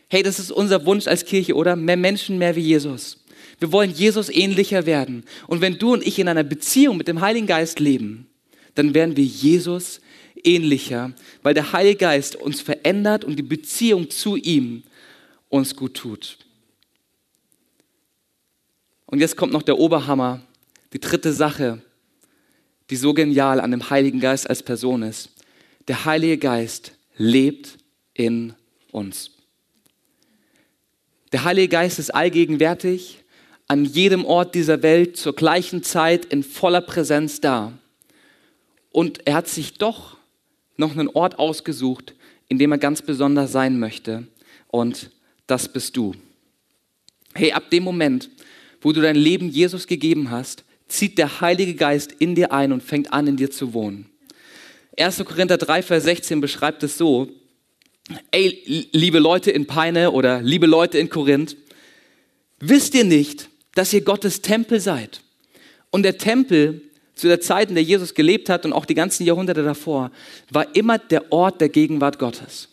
Hey, 0.08 0.22
das 0.22 0.38
ist 0.38 0.52
unser 0.52 0.86
Wunsch 0.86 1.08
als 1.08 1.26
Kirche, 1.26 1.56
oder? 1.56 1.76
Mehr 1.76 1.98
Menschen, 1.98 2.38
mehr 2.38 2.56
wie 2.56 2.62
Jesus. 2.62 3.24
Wir 3.60 3.72
wollen 3.72 3.92
Jesus 3.92 4.30
ähnlicher 4.30 4.86
werden. 4.86 5.24
Und 5.48 5.62
wenn 5.62 5.78
du 5.78 5.94
und 5.94 6.06
ich 6.06 6.20
in 6.20 6.28
einer 6.28 6.44
Beziehung 6.44 6.98
mit 6.98 7.08
dem 7.08 7.22
Heiligen 7.22 7.48
Geist 7.48 7.80
leben, 7.80 8.28
dann 8.76 8.94
werden 8.94 9.18
wir 9.18 9.24
Jesus 9.24 10.00
ähnlicher, 10.46 11.14
weil 11.44 11.54
der 11.54 11.74
Heilige 11.74 11.98
Geist 11.98 12.36
uns 12.36 12.62
verändert 12.62 13.24
und 13.24 13.36
die 13.36 13.44
Beziehung 13.44 14.10
zu 14.10 14.36
ihm 14.36 14.84
uns 15.50 15.76
gut 15.76 15.96
tut. 15.96 16.38
Und 19.06 19.20
jetzt 19.20 19.38
kommt 19.38 19.54
noch 19.54 19.64
der 19.64 19.80
Oberhammer, 19.80 20.42
die 20.94 21.00
dritte 21.00 21.34
Sache, 21.34 21.82
die 22.90 22.96
so 22.96 23.14
genial 23.14 23.60
an 23.60 23.72
dem 23.72 23.90
Heiligen 23.90 24.20
Geist 24.20 24.50
als 24.50 24.64
Person 24.64 25.04
ist. 25.04 25.30
Der 25.88 26.06
Heilige 26.06 26.38
Geist 26.38 26.94
lebt 27.18 27.78
in 28.14 28.54
uns. 28.92 29.32
Der 31.32 31.44
Heilige 31.44 31.70
Geist 31.70 32.00
ist 32.00 32.14
allgegenwärtig, 32.14 33.24
an 33.68 33.86
jedem 33.86 34.26
Ort 34.26 34.56
dieser 34.56 34.82
Welt 34.82 35.16
zur 35.18 35.36
gleichen 35.36 35.84
Zeit 35.84 36.26
in 36.26 36.44
voller 36.44 36.82
Präsenz 36.82 37.40
da. 37.40 37.74
Und 38.92 39.28
er 39.28 39.36
hat 39.36 39.48
sich 39.48 39.76
doch 39.76 40.19
noch 40.80 40.92
einen 40.92 41.10
Ort 41.10 41.38
ausgesucht, 41.38 42.16
in 42.48 42.58
dem 42.58 42.72
er 42.72 42.78
ganz 42.78 43.02
besonders 43.02 43.52
sein 43.52 43.80
möchte. 43.80 44.28
Und 44.68 45.12
das 45.48 45.72
bist 45.72 45.96
du. 45.98 46.16
Hey, 47.34 47.52
ab 47.52 47.70
dem 47.70 47.84
Moment, 47.84 48.30
wo 48.82 48.92
du 48.92 49.02
dein 49.02 49.16
Leben 49.16 49.50
Jesus 49.50 49.88
gegeben 49.88 50.32
hast, 50.32 50.64
zieht 50.88 51.18
der 51.18 51.42
Heilige 51.42 51.76
Geist 51.76 52.12
in 52.18 52.36
dir 52.36 52.52
ein 52.52 52.72
und 52.72 52.82
fängt 52.82 53.14
an, 53.14 53.28
in 53.28 53.38
dir 53.38 53.52
zu 53.52 53.74
wohnen. 53.74 54.10
1. 54.98 55.24
Korinther 55.26 55.58
3, 55.58 55.84
Vers 55.84 56.04
16 56.04 56.42
beschreibt 56.42 56.84
es 56.84 56.98
so, 56.98 57.30
ey, 58.32 58.90
liebe 58.92 59.20
Leute 59.20 59.52
in 59.52 59.68
Peine 59.68 60.12
oder 60.12 60.42
liebe 60.42 60.66
Leute 60.66 60.98
in 60.98 61.10
Korinth, 61.10 61.56
wisst 62.60 62.96
ihr 62.96 63.04
nicht, 63.04 63.50
dass 63.76 63.94
ihr 63.94 64.02
Gottes 64.02 64.42
Tempel 64.42 64.80
seid? 64.80 65.22
Und 65.92 66.04
der 66.04 66.18
Tempel 66.18 66.89
zu 67.20 67.28
der 67.28 67.42
Zeit, 67.42 67.70
in 67.70 67.76
der 67.76 67.84
Jesus 67.84 68.14
gelebt 68.14 68.50
hat 68.50 68.66
und 68.66 68.74
auch 68.74 68.86
die 68.86 68.96
ganzen 68.96 69.26
Jahrhunderte 69.26 69.64
davor, 69.64 70.12
war 70.50 70.76
immer 70.76 70.98
der 70.98 71.32
Ort 71.32 71.62
der 71.62 71.70
Gegenwart 71.70 72.20
Gottes. 72.20 72.70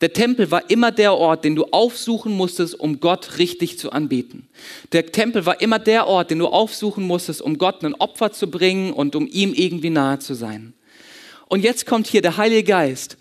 Der 0.00 0.12
Tempel 0.12 0.50
war 0.50 0.68
immer 0.70 0.92
der 0.92 1.14
Ort, 1.14 1.44
den 1.44 1.54
du 1.54 1.64
aufsuchen 1.70 2.32
musstest, 2.36 2.78
um 2.78 3.00
Gott 3.00 3.38
richtig 3.38 3.78
zu 3.78 3.92
anbeten. 3.92 4.48
Der 4.92 5.06
Tempel 5.06 5.46
war 5.46 5.60
immer 5.60 5.78
der 5.78 6.06
Ort, 6.06 6.30
den 6.30 6.40
du 6.40 6.46
aufsuchen 6.46 7.04
musstest, 7.04 7.40
um 7.40 7.56
Gott 7.58 7.84
ein 7.84 7.94
Opfer 7.94 8.32
zu 8.32 8.50
bringen 8.50 8.92
und 8.92 9.16
um 9.16 9.26
ihm 9.26 9.54
irgendwie 9.54 9.90
nahe 9.90 10.18
zu 10.18 10.34
sein. 10.34 10.74
Und 11.46 11.62
jetzt 11.62 11.86
kommt 11.86 12.06
hier 12.06 12.22
der 12.22 12.36
Heilige 12.36 12.64
Geist, 12.64 13.16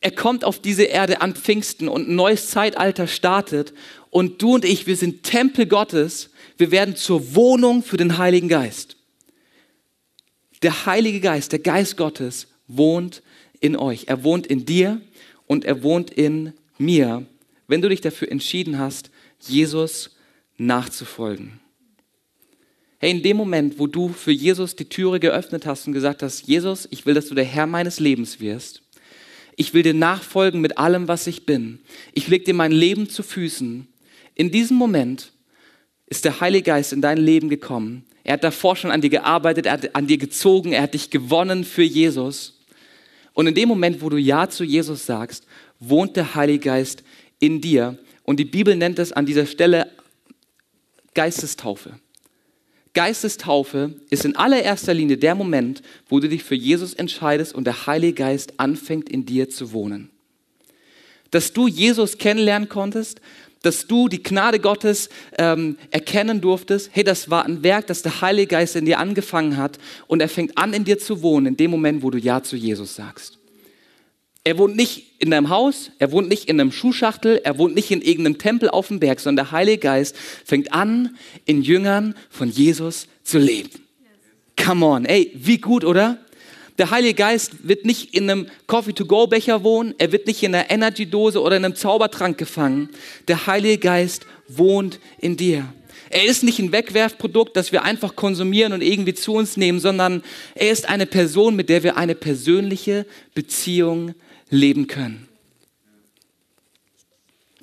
er 0.00 0.12
kommt 0.12 0.44
auf 0.44 0.60
diese 0.60 0.84
Erde 0.84 1.20
an 1.20 1.34
Pfingsten 1.34 1.88
und 1.88 2.08
ein 2.08 2.14
neues 2.14 2.50
Zeitalter 2.50 3.06
startet. 3.06 3.74
Und 4.10 4.40
du 4.40 4.54
und 4.54 4.64
ich, 4.64 4.86
wir 4.86 4.96
sind 4.96 5.24
Tempel 5.24 5.66
Gottes. 5.66 6.30
Wir 6.56 6.70
werden 6.70 6.94
zur 6.94 7.34
Wohnung 7.34 7.82
für 7.82 7.96
den 7.96 8.16
Heiligen 8.16 8.48
Geist. 8.48 8.96
Der 10.62 10.86
Heilige 10.86 11.20
Geist, 11.20 11.52
der 11.52 11.60
Geist 11.60 11.96
Gottes 11.96 12.48
wohnt 12.66 13.22
in 13.60 13.76
euch. 13.76 14.04
Er 14.06 14.24
wohnt 14.24 14.46
in 14.46 14.64
dir 14.64 15.00
und 15.46 15.64
er 15.64 15.82
wohnt 15.82 16.10
in 16.10 16.52
mir, 16.78 17.26
wenn 17.66 17.82
du 17.82 17.88
dich 17.88 18.00
dafür 18.00 18.30
entschieden 18.30 18.78
hast, 18.78 19.10
Jesus 19.40 20.16
nachzufolgen. 20.56 21.60
Hey, 22.98 23.12
in 23.12 23.22
dem 23.22 23.36
Moment, 23.36 23.78
wo 23.78 23.86
du 23.86 24.08
für 24.08 24.32
Jesus 24.32 24.74
die 24.74 24.88
Türe 24.88 25.20
geöffnet 25.20 25.66
hast 25.66 25.86
und 25.86 25.92
gesagt 25.92 26.22
hast, 26.22 26.48
Jesus, 26.48 26.88
ich 26.90 27.06
will, 27.06 27.14
dass 27.14 27.28
du 27.28 27.34
der 27.36 27.44
Herr 27.44 27.66
meines 27.66 28.00
Lebens 28.00 28.40
wirst, 28.40 28.82
ich 29.54 29.74
will 29.74 29.82
dir 29.82 29.94
nachfolgen 29.94 30.60
mit 30.60 30.78
allem, 30.78 31.08
was 31.08 31.26
ich 31.26 31.44
bin. 31.44 31.80
Ich 32.12 32.28
leg 32.28 32.44
dir 32.44 32.54
mein 32.54 32.70
Leben 32.70 33.08
zu 33.08 33.24
Füßen. 33.24 33.88
In 34.36 34.50
diesem 34.52 34.76
Moment 34.76 35.32
ist 36.06 36.24
der 36.24 36.40
Heilige 36.40 36.62
Geist 36.62 36.92
in 36.92 37.02
dein 37.02 37.18
Leben 37.18 37.48
gekommen. 37.48 38.04
Er 38.28 38.34
hat 38.34 38.44
davor 38.44 38.76
schon 38.76 38.90
an 38.90 39.00
dir 39.00 39.08
gearbeitet, 39.08 39.64
er 39.64 39.72
hat 39.72 39.94
an 39.94 40.06
dir 40.06 40.18
gezogen, 40.18 40.74
er 40.74 40.82
hat 40.82 40.92
dich 40.92 41.08
gewonnen 41.08 41.64
für 41.64 41.82
Jesus. 41.82 42.60
Und 43.32 43.46
in 43.46 43.54
dem 43.54 43.70
Moment, 43.70 44.02
wo 44.02 44.10
du 44.10 44.18
Ja 44.18 44.50
zu 44.50 44.64
Jesus 44.64 45.06
sagst, 45.06 45.46
wohnt 45.80 46.14
der 46.14 46.34
Heilige 46.34 46.58
Geist 46.58 47.04
in 47.38 47.62
dir. 47.62 47.96
Und 48.24 48.38
die 48.38 48.44
Bibel 48.44 48.76
nennt 48.76 48.98
es 48.98 49.12
an 49.12 49.24
dieser 49.24 49.46
Stelle 49.46 49.90
Geistestaufe. 51.14 51.98
Geistestaufe 52.92 53.94
ist 54.10 54.26
in 54.26 54.36
allererster 54.36 54.92
Linie 54.92 55.16
der 55.16 55.34
Moment, 55.34 55.80
wo 56.10 56.20
du 56.20 56.28
dich 56.28 56.44
für 56.44 56.54
Jesus 56.54 56.92
entscheidest 56.92 57.54
und 57.54 57.64
der 57.64 57.86
Heilige 57.86 58.12
Geist 58.12 58.60
anfängt 58.60 59.08
in 59.08 59.24
dir 59.24 59.48
zu 59.48 59.72
wohnen. 59.72 60.10
Dass 61.30 61.52
du 61.52 61.68
Jesus 61.68 62.18
kennenlernen 62.18 62.68
konntest, 62.68 63.20
dass 63.62 63.86
du 63.86 64.08
die 64.08 64.22
Gnade 64.22 64.60
Gottes 64.60 65.08
ähm, 65.36 65.76
erkennen 65.90 66.40
durftest, 66.40 66.90
hey, 66.92 67.04
das 67.04 67.28
war 67.28 67.44
ein 67.44 67.62
Werk, 67.62 67.88
das 67.88 68.02
der 68.02 68.20
Heilige 68.20 68.48
Geist 68.48 68.76
in 68.76 68.84
dir 68.84 68.98
angefangen 68.98 69.56
hat 69.56 69.78
und 70.06 70.20
er 70.20 70.28
fängt 70.28 70.56
an 70.56 70.72
in 70.72 70.84
dir 70.84 70.98
zu 70.98 71.22
wohnen, 71.22 71.46
in 71.46 71.56
dem 71.56 71.70
Moment, 71.70 72.02
wo 72.02 72.10
du 72.10 72.18
Ja 72.18 72.42
zu 72.42 72.56
Jesus 72.56 72.94
sagst. 72.94 73.38
Er 74.44 74.56
wohnt 74.56 74.76
nicht 74.76 75.16
in 75.18 75.30
deinem 75.30 75.50
Haus, 75.50 75.90
er 75.98 76.12
wohnt 76.12 76.28
nicht 76.28 76.48
in 76.48 76.60
einem 76.60 76.72
Schuhschachtel, 76.72 77.40
er 77.44 77.58
wohnt 77.58 77.74
nicht 77.74 77.90
in 77.90 78.00
irgendeinem 78.00 78.38
Tempel 78.38 78.70
auf 78.70 78.88
dem 78.88 79.00
Berg, 79.00 79.20
sondern 79.20 79.46
der 79.46 79.52
Heilige 79.52 79.78
Geist 79.78 80.16
fängt 80.44 80.72
an, 80.72 81.16
in 81.44 81.60
Jüngern 81.62 82.14
von 82.30 82.48
Jesus 82.48 83.08
zu 83.22 83.38
leben. 83.38 83.70
Come 84.56 84.86
on, 84.86 85.04
ey, 85.04 85.32
wie 85.34 85.58
gut, 85.58 85.84
oder? 85.84 86.18
Der 86.78 86.92
Heilige 86.92 87.14
Geist 87.14 87.66
wird 87.68 87.84
nicht 87.84 88.14
in 88.14 88.30
einem 88.30 88.46
Coffee-to-go-Becher 88.68 89.64
wohnen, 89.64 89.94
er 89.98 90.12
wird 90.12 90.28
nicht 90.28 90.42
in 90.44 90.54
einer 90.54 90.70
Energy-Dose 90.70 91.42
oder 91.42 91.56
in 91.56 91.64
einem 91.64 91.74
Zaubertrank 91.74 92.38
gefangen. 92.38 92.90
Der 93.26 93.48
Heilige 93.48 93.78
Geist 93.78 94.26
wohnt 94.46 95.00
in 95.18 95.36
dir. 95.36 95.72
Er 96.10 96.24
ist 96.24 96.42
nicht 96.42 96.58
ein 96.58 96.72
Wegwerfprodukt, 96.72 97.56
das 97.56 97.72
wir 97.72 97.82
einfach 97.82 98.16
konsumieren 98.16 98.72
und 98.72 98.82
irgendwie 98.82 99.14
zu 99.14 99.34
uns 99.34 99.56
nehmen, 99.56 99.80
sondern 99.80 100.22
er 100.54 100.70
ist 100.70 100.88
eine 100.88 101.06
Person, 101.06 101.56
mit 101.56 101.68
der 101.68 101.82
wir 101.82 101.96
eine 101.96 102.14
persönliche 102.14 103.04
Beziehung 103.34 104.14
leben 104.48 104.86
können. 104.86 105.28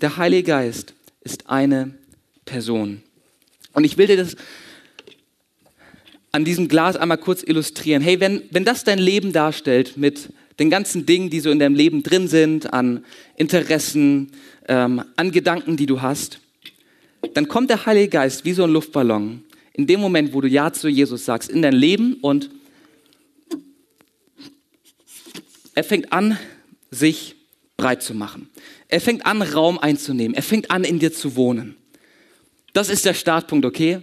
Der 0.01 0.17
Heilige 0.17 0.43
Geist 0.43 0.93
ist 1.21 1.49
eine 1.49 1.95
Person. 2.43 3.01
Und 3.73 3.85
ich 3.85 3.97
will 3.97 4.07
dir 4.07 4.17
das 4.17 4.35
an 6.35 6.43
diesem 6.43 6.67
Glas 6.67 6.97
einmal 6.97 7.17
kurz 7.17 7.43
illustrieren. 7.43 8.03
Hey, 8.03 8.19
wenn, 8.19 8.41
wenn 8.51 8.65
das 8.65 8.83
dein 8.83 8.99
Leben 8.99 9.31
darstellt 9.31 9.95
mit 9.95 10.33
den 10.59 10.69
ganzen 10.69 11.05
Dingen, 11.05 11.29
die 11.29 11.39
so 11.39 11.49
in 11.49 11.59
deinem 11.59 11.75
Leben 11.75 12.03
drin 12.03 12.27
sind, 12.27 12.73
an 12.73 13.05
Interessen, 13.37 14.31
ähm, 14.67 15.01
an 15.15 15.31
Gedanken, 15.31 15.77
die 15.77 15.85
du 15.85 16.01
hast, 16.01 16.41
dann 17.33 17.47
kommt 17.47 17.69
der 17.69 17.85
Heilige 17.85 18.09
Geist 18.09 18.43
wie 18.43 18.51
so 18.51 18.65
ein 18.65 18.69
Luftballon 18.69 19.45
in 19.71 19.87
dem 19.87 20.01
Moment, 20.01 20.33
wo 20.33 20.41
du 20.41 20.49
Ja 20.49 20.73
zu 20.73 20.89
Jesus 20.89 21.23
sagst, 21.23 21.49
in 21.49 21.61
dein 21.61 21.73
Leben 21.73 22.15
und 22.15 22.49
er 25.73 25.85
fängt 25.85 26.11
an, 26.11 26.37
sich 26.91 27.35
breit 27.77 28.03
zu 28.03 28.13
machen. 28.13 28.49
Er 28.89 28.99
fängt 28.99 29.25
an, 29.25 29.41
Raum 29.41 29.79
einzunehmen. 29.79 30.35
Er 30.35 30.43
fängt 30.43 30.69
an, 30.69 30.83
in 30.83 30.99
dir 30.99 31.13
zu 31.13 31.37
wohnen. 31.37 31.77
Das 32.73 32.89
ist 32.89 33.05
der 33.05 33.13
Startpunkt, 33.13 33.65
okay? 33.65 34.01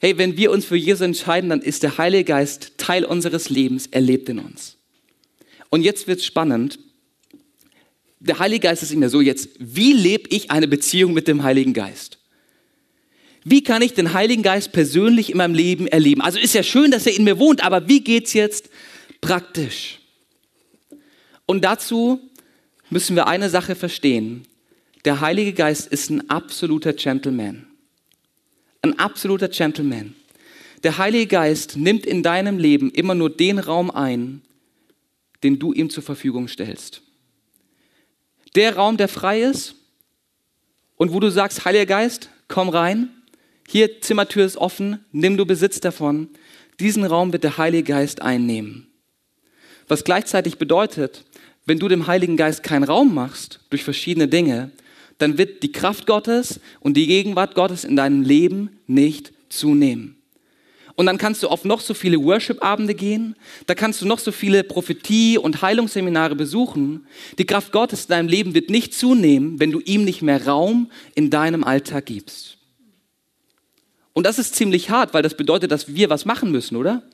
Hey, 0.00 0.16
wenn 0.16 0.36
wir 0.36 0.50
uns 0.52 0.64
für 0.64 0.76
Jesus 0.76 1.00
entscheiden, 1.00 1.50
dann 1.50 1.60
ist 1.60 1.82
der 1.82 1.98
Heilige 1.98 2.24
Geist 2.24 2.72
Teil 2.78 3.04
unseres 3.04 3.50
Lebens. 3.50 3.88
Er 3.90 4.00
lebt 4.00 4.28
in 4.28 4.38
uns. 4.38 4.76
Und 5.70 5.82
jetzt 5.82 6.06
wird's 6.06 6.24
spannend. 6.24 6.78
Der 8.20 8.38
Heilige 8.38 8.68
Geist 8.68 8.82
ist 8.82 8.92
in 8.92 9.00
mir 9.00 9.10
so 9.10 9.20
jetzt, 9.20 9.48
wie 9.58 9.92
lebe 9.92 10.28
ich 10.30 10.50
eine 10.50 10.68
Beziehung 10.68 11.14
mit 11.14 11.28
dem 11.28 11.42
Heiligen 11.42 11.72
Geist? 11.72 12.18
Wie 13.44 13.62
kann 13.62 13.82
ich 13.82 13.94
den 13.94 14.12
Heiligen 14.12 14.42
Geist 14.42 14.72
persönlich 14.72 15.30
in 15.30 15.36
meinem 15.36 15.54
Leben 15.54 15.86
erleben? 15.86 16.20
Also 16.20 16.38
ist 16.38 16.54
ja 16.54 16.62
schön, 16.62 16.90
dass 16.90 17.06
er 17.06 17.16
in 17.16 17.24
mir 17.24 17.38
wohnt, 17.38 17.64
aber 17.64 17.88
wie 17.88 18.00
geht's 18.00 18.32
jetzt 18.34 18.68
praktisch? 19.20 20.00
Und 21.46 21.64
dazu 21.64 22.20
müssen 22.90 23.16
wir 23.16 23.26
eine 23.26 23.50
Sache 23.50 23.74
verstehen. 23.74 24.46
Der 25.04 25.20
Heilige 25.20 25.52
Geist 25.52 25.86
ist 25.86 26.10
ein 26.10 26.28
absoluter 26.28 26.92
Gentleman. 26.92 27.67
Ein 28.82 28.98
absoluter 28.98 29.48
Gentleman. 29.48 30.14
Der 30.82 30.98
Heilige 30.98 31.26
Geist 31.26 31.76
nimmt 31.76 32.06
in 32.06 32.22
deinem 32.22 32.58
Leben 32.58 32.90
immer 32.90 33.14
nur 33.14 33.30
den 33.30 33.58
Raum 33.58 33.90
ein, 33.90 34.42
den 35.42 35.58
du 35.58 35.72
ihm 35.72 35.90
zur 35.90 36.02
Verfügung 36.02 36.48
stellst. 36.48 37.02
Der 38.54 38.76
Raum, 38.76 38.96
der 38.96 39.08
frei 39.08 39.42
ist 39.42 39.74
und 40.96 41.12
wo 41.12 41.20
du 41.20 41.30
sagst, 41.30 41.64
Heiliger 41.64 41.86
Geist, 41.86 42.30
komm 42.46 42.68
rein, 42.68 43.10
hier 43.66 44.00
Zimmertür 44.00 44.46
ist 44.46 44.56
offen, 44.56 45.04
nimm 45.12 45.36
du 45.36 45.44
Besitz 45.44 45.80
davon, 45.80 46.28
diesen 46.80 47.04
Raum 47.04 47.32
wird 47.32 47.44
der 47.44 47.58
Heilige 47.58 47.92
Geist 47.92 48.22
einnehmen. 48.22 48.86
Was 49.88 50.04
gleichzeitig 50.04 50.58
bedeutet, 50.58 51.24
wenn 51.66 51.78
du 51.78 51.88
dem 51.88 52.06
Heiligen 52.06 52.36
Geist 52.36 52.62
keinen 52.62 52.84
Raum 52.84 53.14
machst 53.14 53.60
durch 53.70 53.84
verschiedene 53.84 54.28
Dinge, 54.28 54.70
dann 55.18 55.38
wird 55.38 55.62
die 55.62 55.72
Kraft 55.72 56.06
Gottes 56.06 56.60
und 56.80 56.96
die 56.96 57.06
Gegenwart 57.06 57.54
Gottes 57.54 57.84
in 57.84 57.96
deinem 57.96 58.22
Leben 58.22 58.78
nicht 58.86 59.32
zunehmen. 59.48 60.16
Und 60.94 61.06
dann 61.06 61.18
kannst 61.18 61.44
du 61.44 61.48
auf 61.48 61.64
noch 61.64 61.80
so 61.80 61.94
viele 61.94 62.20
Worship-Abende 62.20 62.94
gehen, 62.94 63.36
da 63.66 63.74
kannst 63.76 64.02
du 64.02 64.06
noch 64.06 64.18
so 64.18 64.32
viele 64.32 64.64
Prophetie- 64.64 65.38
und 65.38 65.62
Heilungsseminare 65.62 66.34
besuchen. 66.34 67.06
Die 67.38 67.46
Kraft 67.46 67.70
Gottes 67.70 68.06
in 68.06 68.08
deinem 68.08 68.28
Leben 68.28 68.54
wird 68.54 68.68
nicht 68.68 68.94
zunehmen, 68.94 69.60
wenn 69.60 69.70
du 69.70 69.80
ihm 69.80 70.04
nicht 70.04 70.22
mehr 70.22 70.44
Raum 70.44 70.90
in 71.14 71.30
deinem 71.30 71.62
Alltag 71.62 72.06
gibst. 72.06 72.58
Und 74.12 74.26
das 74.26 74.40
ist 74.40 74.56
ziemlich 74.56 74.90
hart, 74.90 75.14
weil 75.14 75.22
das 75.22 75.36
bedeutet, 75.36 75.70
dass 75.70 75.94
wir 75.94 76.10
was 76.10 76.24
machen 76.24 76.50
müssen, 76.50 76.74
oder? 76.74 77.04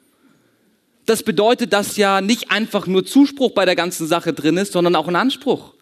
das 1.07 1.23
bedeutet, 1.23 1.73
dass 1.73 1.97
ja 1.97 2.21
nicht 2.21 2.51
einfach 2.51 2.87
nur 2.87 3.05
Zuspruch 3.05 3.53
bei 3.53 3.65
der 3.65 3.77
ganzen 3.77 4.07
Sache 4.07 4.33
drin 4.33 4.57
ist, 4.57 4.73
sondern 4.73 4.97
auch 4.97 5.09
ein 5.09 5.17
Anspruch. 5.17 5.74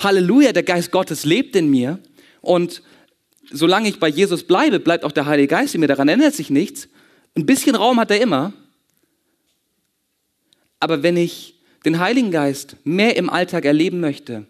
Halleluja, 0.00 0.52
der 0.52 0.62
Geist 0.62 0.90
Gottes 0.90 1.24
lebt 1.24 1.54
in 1.56 1.70
mir 1.70 1.98
und 2.40 2.82
solange 3.50 3.88
ich 3.88 4.00
bei 4.00 4.08
Jesus 4.08 4.44
bleibe, 4.44 4.80
bleibt 4.80 5.04
auch 5.04 5.12
der 5.12 5.26
Heilige 5.26 5.48
Geist 5.48 5.74
in 5.74 5.80
mir, 5.80 5.88
daran 5.88 6.08
ändert 6.08 6.34
sich 6.34 6.50
nichts. 6.50 6.88
Ein 7.36 7.46
bisschen 7.46 7.76
Raum 7.76 8.00
hat 8.00 8.10
er 8.10 8.20
immer. 8.20 8.52
Aber 10.78 11.02
wenn 11.02 11.16
ich 11.16 11.54
den 11.84 11.98
Heiligen 11.98 12.30
Geist 12.30 12.76
mehr 12.84 13.16
im 13.16 13.30
Alltag 13.30 13.64
erleben 13.64 14.00
möchte, 14.00 14.46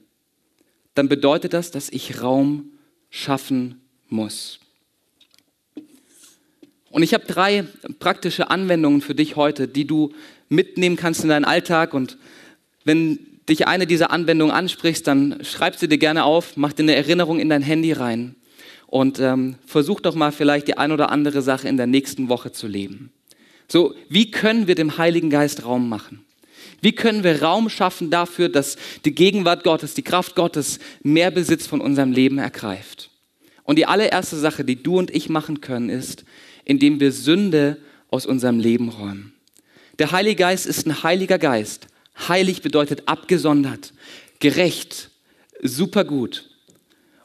dann 0.95 1.09
bedeutet 1.09 1.53
das, 1.53 1.71
dass 1.71 1.89
ich 1.89 2.23
Raum 2.23 2.73
schaffen 3.11 3.81
muss. 4.09 4.61
Und 6.91 7.03
ich 7.03 7.15
habe 7.15 7.25
drei 7.25 7.65
praktische 7.99 8.51
Anwendungen 8.51 9.01
für 9.01 9.15
dich 9.15 9.37
heute, 9.37 9.69
die 9.69 9.87
du 9.87 10.13
mitnehmen 10.49 10.97
kannst 10.97 11.23
in 11.23 11.29
deinen 11.29 11.45
Alltag. 11.45 11.95
Und 11.95 12.19
wenn 12.85 13.30
dich 13.51 13.67
eine 13.67 13.87
dieser 13.87 14.11
Anwendungen 14.11 14.55
ansprichst, 14.55 15.07
dann 15.07 15.45
schreib 15.45 15.77
sie 15.77 15.89
dir 15.89 15.99
gerne 15.99 16.25
auf, 16.25 16.57
mach 16.57 16.73
dir 16.73 16.85
eine 16.85 16.95
Erinnerung 16.95 17.39
in 17.41 17.51
dein 17.51 17.63
Handy 17.63 17.93
rein 17.93 18.37
und 18.87 19.21
ähm, 19.21 19.57
versuch 19.67 20.01
doch 20.01 20.15
mal 20.15 20.33
vielleicht 20.33 20.69
die 20.69 20.79
ein 20.79 20.93
oder 20.93 21.11
andere 21.11 21.43
Sache 21.43 21.69
in 21.69 21.77
der 21.77 21.87
nächsten 21.87 22.29
Woche 22.29 22.53
zu 22.53 22.67
leben. 22.67 23.13
So, 23.69 23.95
wie 24.09 24.31
können 24.31 24.67
wir 24.67 24.75
dem 24.75 24.99
Heiligen 24.99 25.31
Geist 25.31 25.65
Raum 25.65 25.89
machen? 25.89 26.25
Wie 26.81 26.93
können 26.93 27.25
wir 27.25 27.43
Raum 27.43 27.69
schaffen 27.69 28.11
dafür, 28.11 28.49
dass 28.49 28.77
die 29.05 29.15
Gegenwart 29.15 29.65
Gottes, 29.65 29.95
die 29.95 30.03
Kraft 30.03 30.35
Gottes 30.35 30.79
mehr 31.03 31.31
Besitz 31.31 31.67
von 31.67 31.81
unserem 31.81 32.13
Leben 32.13 32.39
ergreift? 32.39 33.11
Und 33.65 33.77
die 33.77 33.87
allererste 33.87 34.37
Sache, 34.37 34.65
die 34.65 34.83
du 34.83 34.99
und 34.99 35.15
ich 35.15 35.29
machen 35.29 35.61
können, 35.61 35.91
ist, 35.91 36.25
indem 36.65 36.99
wir 36.99 37.13
Sünde 37.13 37.77
aus 38.09 38.27
unserem 38.27 38.59
Leben 38.59 38.89
räumen. 38.89 39.35
Der 39.99 40.13
Heilige 40.13 40.37
Geist 40.37 40.67
ist 40.67 40.87
ein 40.87 41.03
heiliger 41.03 41.39
Geist. 41.39 41.87
Heilig 42.29 42.63
bedeutet 42.63 43.03
abgesondert, 43.07 43.93
gerecht, 44.39 45.11
supergut. 45.63 46.51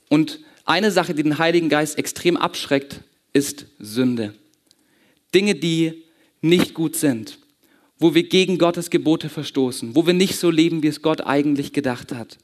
Und 0.09 0.39
eine 0.65 0.91
Sache, 0.91 1.13
die 1.13 1.23
den 1.23 1.37
Heiligen 1.37 1.69
Geist 1.69 1.97
extrem 1.97 2.37
abschreckt, 2.37 3.01
ist 3.33 3.65
Sünde. 3.79 4.33
Dinge, 5.33 5.55
die 5.55 6.03
nicht 6.41 6.73
gut 6.73 6.95
sind. 6.95 7.37
wo 7.99 8.13
wir 8.13 8.23
gegen 8.23 8.57
Gottes 8.57 8.89
Gebote 8.89 9.29
verstoßen, 9.29 9.95
wo 9.95 10.05
wir 10.05 10.13
nicht 10.13 10.37
so 10.37 10.49
leben, 10.49 10.83
wie 10.83 10.87
es 10.87 11.01
Gott 11.01 11.21
eigentlich 11.21 11.71
gedacht 11.71 12.11
hat. 12.11 12.37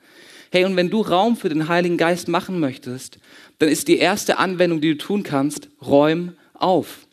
Hey, 0.52 0.66
und 0.66 0.76
wenn 0.76 0.90
du 0.90 1.02
Raum 1.02 1.38
für 1.38 1.50
den 1.50 1.68
Heiligen 1.68 1.98
Geist 1.98 2.28
machen 2.28 2.60
möchtest, 2.60 3.20
dann 3.60 3.70
ist 3.70 3.88
die 3.88 3.98
erste 3.98 4.38
Anwendung, 4.38 4.82
die 4.82 4.92
du 4.92 4.98
tun 4.98 5.24
kannst, 5.24 5.70
räum 5.82 6.34
auf. 6.54 7.06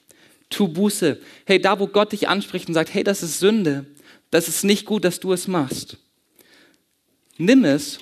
Tu 0.50 0.66
Buße. 0.68 1.20
Hey, 1.46 1.60
da 1.60 1.78
wo 1.78 1.86
Gott 1.86 2.12
dich 2.12 2.28
anspricht 2.28 2.68
und 2.68 2.74
sagt, 2.74 2.94
hey, 2.94 3.04
das 3.04 3.22
ist 3.22 3.38
Sünde, 3.38 3.86
das 4.30 4.48
ist 4.48 4.64
nicht 4.64 4.84
gut, 4.84 5.04
dass 5.04 5.20
du 5.20 5.32
es 5.32 5.48
machst. 5.48 5.96
Nimm 7.36 7.64
es 7.64 7.98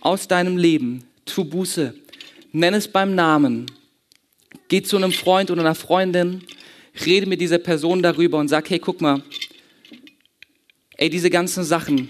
aus 0.00 0.28
deinem 0.28 0.56
Leben, 0.56 1.04
tu 1.24 1.44
Buße, 1.44 1.94
nenn 2.52 2.74
es 2.74 2.88
beim 2.88 3.14
Namen, 3.14 3.66
geh 4.68 4.82
zu 4.82 4.96
einem 4.96 5.12
Freund 5.12 5.50
oder 5.50 5.60
einer 5.60 5.74
Freundin, 5.74 6.44
rede 7.06 7.26
mit 7.26 7.40
dieser 7.40 7.58
Person 7.58 8.02
darüber 8.02 8.38
und 8.38 8.48
sag, 8.48 8.68
hey, 8.70 8.78
guck 8.78 9.00
mal, 9.00 9.22
ey, 10.96 11.08
diese 11.08 11.30
ganzen 11.30 11.64
Sachen, 11.64 12.08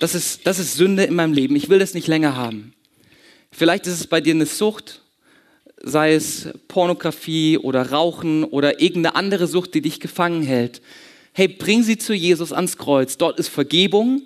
das 0.00 0.14
ist, 0.14 0.46
das 0.46 0.58
ist 0.58 0.74
Sünde 0.74 1.04
in 1.04 1.14
meinem 1.14 1.32
Leben. 1.32 1.54
Ich 1.56 1.68
will 1.68 1.78
das 1.78 1.94
nicht 1.94 2.08
länger 2.08 2.34
haben. 2.34 2.74
Vielleicht 3.52 3.86
ist 3.86 4.00
es 4.00 4.06
bei 4.06 4.20
dir 4.20 4.34
eine 4.34 4.46
Sucht, 4.46 5.02
sei 5.82 6.14
es 6.14 6.48
Pornografie 6.68 7.58
oder 7.58 7.90
Rauchen 7.90 8.44
oder 8.44 8.80
irgendeine 8.80 9.14
andere 9.14 9.46
Sucht, 9.46 9.74
die 9.74 9.82
dich 9.82 10.00
gefangen 10.00 10.42
hält. 10.42 10.80
Hey, 11.32 11.48
bring 11.48 11.82
sie 11.82 11.96
zu 11.96 12.14
Jesus 12.14 12.52
ans 12.52 12.76
Kreuz. 12.76 13.16
Dort 13.16 13.38
ist 13.38 13.48
Vergebung 13.48 14.22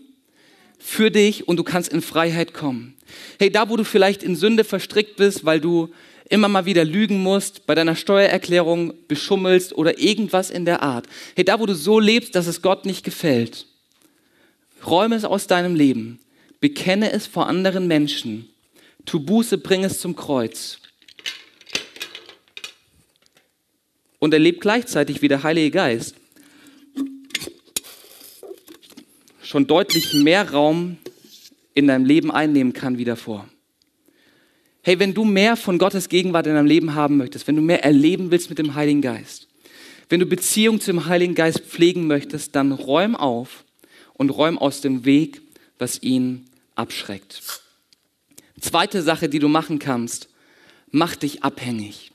für 0.79 1.11
dich 1.11 1.47
und 1.47 1.57
du 1.57 1.65
kannst 1.65 1.93
in 1.93 2.03
Freiheit 2.03 2.53
kommen. 2.53 2.97
Hey, 3.39 3.51
da 3.51 3.69
wo 3.69 3.77
du 3.77 3.85
vielleicht 3.85 4.23
in 4.23 4.35
Sünde 4.35 4.65
verstrickt 4.65 5.17
bist, 5.17 5.45
weil 5.45 5.61
du 5.61 5.91
immer 6.29 6.49
mal 6.49 6.67
wieder 6.67 6.85
lügen 6.85 7.23
musst, 7.23 7.67
bei 7.67 7.77
deiner 7.77 7.95
Steuererklärung 7.95 8.93
beschummelst 9.07 9.73
oder 9.73 9.99
irgendwas 10.01 10.51
in 10.51 10.65
der 10.65 10.83
Art. 10.83 11.07
Hey, 11.37 11.45
da 11.45 11.61
wo 11.61 11.67
du 11.67 11.75
so 11.75 12.01
lebst, 12.01 12.35
dass 12.35 12.49
es 12.49 12.63
Gott 12.63 12.85
nicht 12.85 13.05
gefällt, 13.05 13.67
Räume 14.85 15.17
es 15.17 15.25
aus 15.25 15.47
deinem 15.47 15.75
Leben. 15.75 16.21
Bekenne 16.61 17.13
es 17.13 17.27
vor 17.27 17.49
anderen 17.49 17.87
Menschen. 17.87 18.49
Tu 19.05 19.21
Buße, 19.21 19.59
bring 19.59 19.85
es 19.85 20.01
zum 20.01 20.17
Kreuz. 20.17 20.79
Und 24.19 24.33
erlebe 24.33 24.59
gleichzeitig, 24.59 25.23
wie 25.23 25.29
der 25.29 25.43
Heilige 25.43 25.71
Geist 25.71 26.17
schon 29.47 29.67
deutlich 29.67 30.13
mehr 30.15 30.51
Raum 30.51 30.97
in 31.73 31.87
deinem 31.87 32.05
Leben 32.05 32.31
einnehmen 32.31 32.73
kann 32.73 32.99
wie 32.99 33.05
davor. 33.05 33.49
Hey, 34.83 34.99
wenn 34.99 35.15
du 35.15 35.25
mehr 35.25 35.57
von 35.57 35.79
Gottes 35.79 36.09
Gegenwart 36.09 36.47
in 36.47 36.55
deinem 36.55 36.67
Leben 36.67 36.95
haben 36.95 37.17
möchtest, 37.17 37.47
wenn 37.47 37.57
du 37.57 37.63
mehr 37.63 37.85
erleben 37.85 38.31
willst 38.31 38.49
mit 38.51 38.59
dem 38.59 38.75
Heiligen 38.75 39.03
Geist, 39.03 39.47
wenn 40.09 40.21
du 40.21 40.27
Beziehung 40.27 40.81
zum 40.81 41.07
Heiligen 41.07 41.35
Geist 41.35 41.61
pflegen 41.61 42.07
möchtest, 42.07 42.55
dann 42.57 42.73
räum 42.73 43.15
auf 43.15 43.65
und 44.15 44.31
räum 44.31 44.59
aus 44.59 44.81
dem 44.81 45.05
Weg, 45.05 45.43
was 45.79 46.03
ihn 46.03 46.47
abschreckt. 46.75 47.43
Zweite 48.61 49.03
Sache, 49.03 49.29
die 49.29 49.39
du 49.39 49.49
machen 49.49 49.79
kannst, 49.79 50.29
mach 50.91 51.15
dich 51.15 51.43
abhängig. 51.45 52.13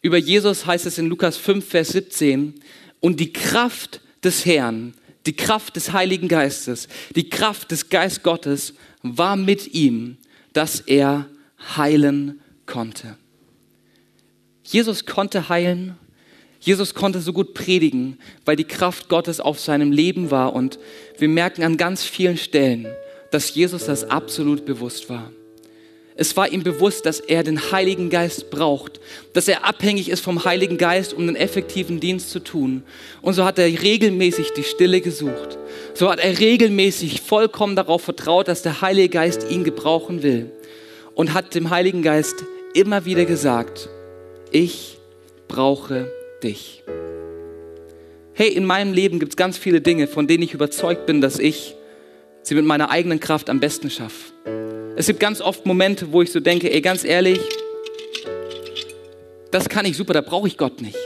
Über 0.00 0.16
Jesus 0.16 0.66
heißt 0.66 0.86
es 0.86 0.98
in 0.98 1.06
Lukas 1.06 1.36
5, 1.36 1.64
Vers 1.64 1.90
17, 1.90 2.54
und 3.00 3.20
die 3.20 3.32
Kraft 3.32 4.00
des 4.24 4.46
Herrn, 4.46 4.94
die 5.26 5.36
Kraft 5.36 5.76
des 5.76 5.92
Heiligen 5.92 6.28
Geistes, 6.28 6.88
die 7.14 7.28
Kraft 7.28 7.70
des 7.70 7.88
Geist 7.88 8.22
Gottes 8.22 8.74
war 9.02 9.36
mit 9.36 9.74
ihm, 9.74 10.16
dass 10.52 10.80
er 10.80 11.28
heilen 11.76 12.40
konnte. 12.66 13.16
Jesus 14.64 15.06
konnte 15.06 15.48
heilen 15.48 15.96
Jesus 16.62 16.94
konnte 16.94 17.20
so 17.20 17.32
gut 17.32 17.54
predigen, 17.54 18.18
weil 18.44 18.54
die 18.54 18.64
Kraft 18.64 19.08
Gottes 19.08 19.40
auf 19.40 19.58
seinem 19.58 19.90
Leben 19.90 20.30
war. 20.30 20.52
Und 20.52 20.78
wir 21.18 21.28
merken 21.28 21.64
an 21.64 21.76
ganz 21.76 22.04
vielen 22.04 22.36
Stellen, 22.36 22.86
dass 23.32 23.52
Jesus 23.52 23.86
das 23.86 24.04
absolut 24.04 24.64
bewusst 24.64 25.10
war. 25.10 25.32
Es 26.14 26.36
war 26.36 26.52
ihm 26.52 26.62
bewusst, 26.62 27.06
dass 27.06 27.20
er 27.20 27.42
den 27.42 27.72
Heiligen 27.72 28.10
Geist 28.10 28.50
braucht, 28.50 29.00
dass 29.32 29.48
er 29.48 29.64
abhängig 29.64 30.10
ist 30.10 30.20
vom 30.20 30.44
Heiligen 30.44 30.76
Geist, 30.76 31.14
um 31.14 31.22
einen 31.22 31.36
effektiven 31.36 32.00
Dienst 32.00 32.30
zu 32.30 32.40
tun. 32.40 32.82
Und 33.22 33.32
so 33.34 33.44
hat 33.44 33.58
er 33.58 33.66
regelmäßig 33.66 34.52
die 34.52 34.62
Stille 34.62 35.00
gesucht. 35.00 35.58
So 35.94 36.10
hat 36.10 36.20
er 36.20 36.38
regelmäßig 36.38 37.22
vollkommen 37.22 37.76
darauf 37.76 38.02
vertraut, 38.02 38.48
dass 38.48 38.62
der 38.62 38.82
Heilige 38.82 39.08
Geist 39.08 39.50
ihn 39.50 39.64
gebrauchen 39.64 40.22
will. 40.22 40.50
Und 41.14 41.34
hat 41.34 41.54
dem 41.54 41.70
Heiligen 41.70 42.02
Geist 42.02 42.44
immer 42.74 43.04
wieder 43.04 43.24
gesagt, 43.24 43.88
ich 44.50 44.98
brauche 45.48 46.10
dich. 46.42 46.82
Hey, 48.34 48.48
in 48.48 48.64
meinem 48.64 48.94
Leben 48.94 49.18
gibt 49.18 49.32
es 49.32 49.36
ganz 49.36 49.58
viele 49.58 49.82
Dinge, 49.82 50.06
von 50.06 50.26
denen 50.26 50.42
ich 50.42 50.54
überzeugt 50.54 51.04
bin, 51.04 51.20
dass 51.20 51.38
ich 51.38 51.74
sie 52.42 52.54
mit 52.54 52.64
meiner 52.64 52.90
eigenen 52.90 53.20
Kraft 53.20 53.50
am 53.50 53.60
besten 53.60 53.90
schaffe. 53.90 54.32
Es 54.94 55.06
gibt 55.06 55.20
ganz 55.20 55.40
oft 55.40 55.64
Momente, 55.64 56.12
wo 56.12 56.22
ich 56.22 56.30
so 56.30 56.40
denke, 56.40 56.70
ey, 56.70 56.80
ganz 56.80 57.04
ehrlich, 57.04 57.40
das 59.50 59.68
kann 59.68 59.86
ich 59.86 59.96
super, 59.96 60.12
da 60.12 60.20
brauche 60.20 60.46
ich 60.46 60.58
Gott 60.58 60.82
nicht. 60.82 60.98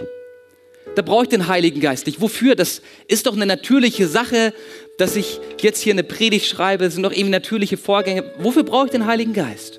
Da 0.96 1.02
brauche 1.02 1.24
ich 1.24 1.28
den 1.28 1.46
Heiligen 1.46 1.80
Geist 1.80 2.06
nicht. 2.06 2.20
Wofür? 2.20 2.56
Das 2.56 2.80
ist 3.06 3.26
doch 3.26 3.34
eine 3.34 3.44
natürliche 3.44 4.08
Sache, 4.08 4.54
dass 4.98 5.14
ich 5.14 5.40
jetzt 5.60 5.80
hier 5.82 5.92
eine 5.92 6.02
Predigt 6.02 6.46
schreibe. 6.46 6.84
Das 6.84 6.94
sind 6.94 7.02
doch 7.02 7.12
eben 7.12 7.28
natürliche 7.28 7.76
Vorgänge. 7.76 8.24
Wofür 8.38 8.64
brauche 8.64 8.86
ich 8.86 8.92
den 8.92 9.06
Heiligen 9.06 9.34
Geist? 9.34 9.78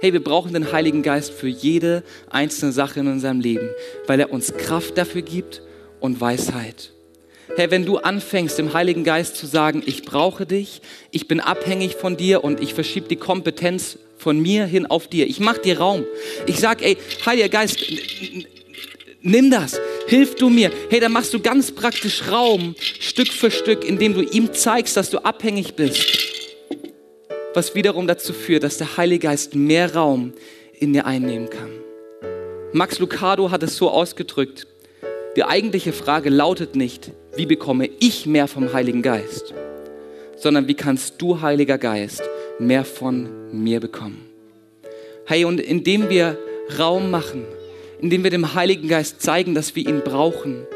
Hey, 0.00 0.14
wir 0.14 0.24
brauchen 0.24 0.54
den 0.54 0.72
Heiligen 0.72 1.02
Geist 1.02 1.30
für 1.30 1.48
jede 1.48 2.02
einzelne 2.30 2.72
Sache 2.72 3.00
in 3.00 3.06
unserem 3.06 3.40
Leben, 3.40 3.68
weil 4.06 4.18
er 4.18 4.32
uns 4.32 4.54
Kraft 4.54 4.96
dafür 4.96 5.20
gibt 5.20 5.62
und 6.00 6.22
Weisheit. 6.22 6.92
Herr, 7.56 7.70
wenn 7.70 7.84
du 7.84 7.98
anfängst, 7.98 8.58
dem 8.58 8.72
Heiligen 8.72 9.04
Geist 9.04 9.36
zu 9.36 9.46
sagen, 9.46 9.82
ich 9.84 10.02
brauche 10.02 10.46
dich, 10.46 10.80
ich 11.10 11.28
bin 11.28 11.40
abhängig 11.40 11.96
von 11.96 12.16
dir 12.16 12.44
und 12.44 12.60
ich 12.60 12.74
verschiebe 12.74 13.08
die 13.08 13.16
Kompetenz 13.16 13.98
von 14.16 14.40
mir 14.40 14.66
hin 14.66 14.86
auf 14.86 15.08
dir. 15.08 15.26
Ich 15.26 15.40
mache 15.40 15.60
dir 15.60 15.78
Raum. 15.78 16.04
Ich 16.46 16.58
sage, 16.58 16.84
ey, 16.84 16.96
Heiliger 17.26 17.48
Geist, 17.48 17.78
nimm 19.22 19.50
das, 19.50 19.80
hilf 20.06 20.36
du 20.36 20.48
mir. 20.48 20.70
Hey, 20.90 21.00
dann 21.00 21.12
machst 21.12 21.34
du 21.34 21.40
ganz 21.40 21.72
praktisch 21.72 22.30
Raum, 22.30 22.74
Stück 22.78 23.28
für 23.28 23.50
Stück, 23.50 23.84
indem 23.84 24.14
du 24.14 24.22
ihm 24.22 24.52
zeigst, 24.52 24.96
dass 24.96 25.10
du 25.10 25.18
abhängig 25.18 25.74
bist 25.74 26.30
was 27.54 27.74
wiederum 27.74 28.06
dazu 28.06 28.32
führt, 28.32 28.62
dass 28.62 28.78
der 28.78 28.96
Heilige 28.96 29.26
Geist 29.26 29.54
mehr 29.54 29.94
Raum 29.94 30.32
in 30.78 30.92
dir 30.92 31.06
einnehmen 31.06 31.50
kann. 31.50 31.70
Max 32.72 32.98
Lucado 32.98 33.50
hat 33.50 33.62
es 33.62 33.76
so 33.76 33.90
ausgedrückt, 33.90 34.66
die 35.36 35.44
eigentliche 35.44 35.92
Frage 35.92 36.30
lautet 36.30 36.74
nicht, 36.74 37.12
wie 37.36 37.46
bekomme 37.46 37.88
ich 38.00 38.26
mehr 38.26 38.48
vom 38.48 38.72
Heiligen 38.72 39.02
Geist, 39.02 39.54
sondern 40.36 40.66
wie 40.66 40.74
kannst 40.74 41.22
du, 41.22 41.40
Heiliger 41.40 41.78
Geist, 41.78 42.22
mehr 42.58 42.84
von 42.84 43.28
mir 43.52 43.80
bekommen. 43.80 44.26
Hey, 45.26 45.44
und 45.44 45.60
indem 45.60 46.08
wir 46.08 46.36
Raum 46.78 47.10
machen, 47.10 47.44
indem 48.00 48.24
wir 48.24 48.30
dem 48.30 48.54
Heiligen 48.54 48.88
Geist 48.88 49.22
zeigen, 49.22 49.54
dass 49.54 49.76
wir 49.76 49.86
ihn 49.86 50.00
brauchen, 50.00 50.66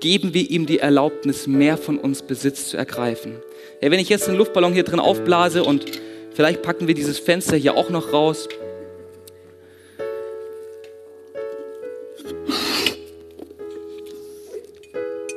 geben 0.00 0.34
wir 0.34 0.50
ihm 0.50 0.66
die 0.66 0.78
Erlaubnis, 0.78 1.46
mehr 1.46 1.76
von 1.76 1.98
uns 1.98 2.22
Besitz 2.22 2.68
zu 2.68 2.76
ergreifen. 2.76 3.36
Ja, 3.80 3.90
wenn 3.90 4.00
ich 4.00 4.08
jetzt 4.08 4.28
einen 4.28 4.38
Luftballon 4.38 4.72
hier 4.72 4.84
drin 4.84 5.00
aufblase 5.00 5.64
und 5.64 5.84
vielleicht 6.34 6.62
packen 6.62 6.86
wir 6.86 6.94
dieses 6.94 7.18
Fenster 7.18 7.56
hier 7.56 7.76
auch 7.76 7.90
noch 7.90 8.12
raus. 8.12 8.48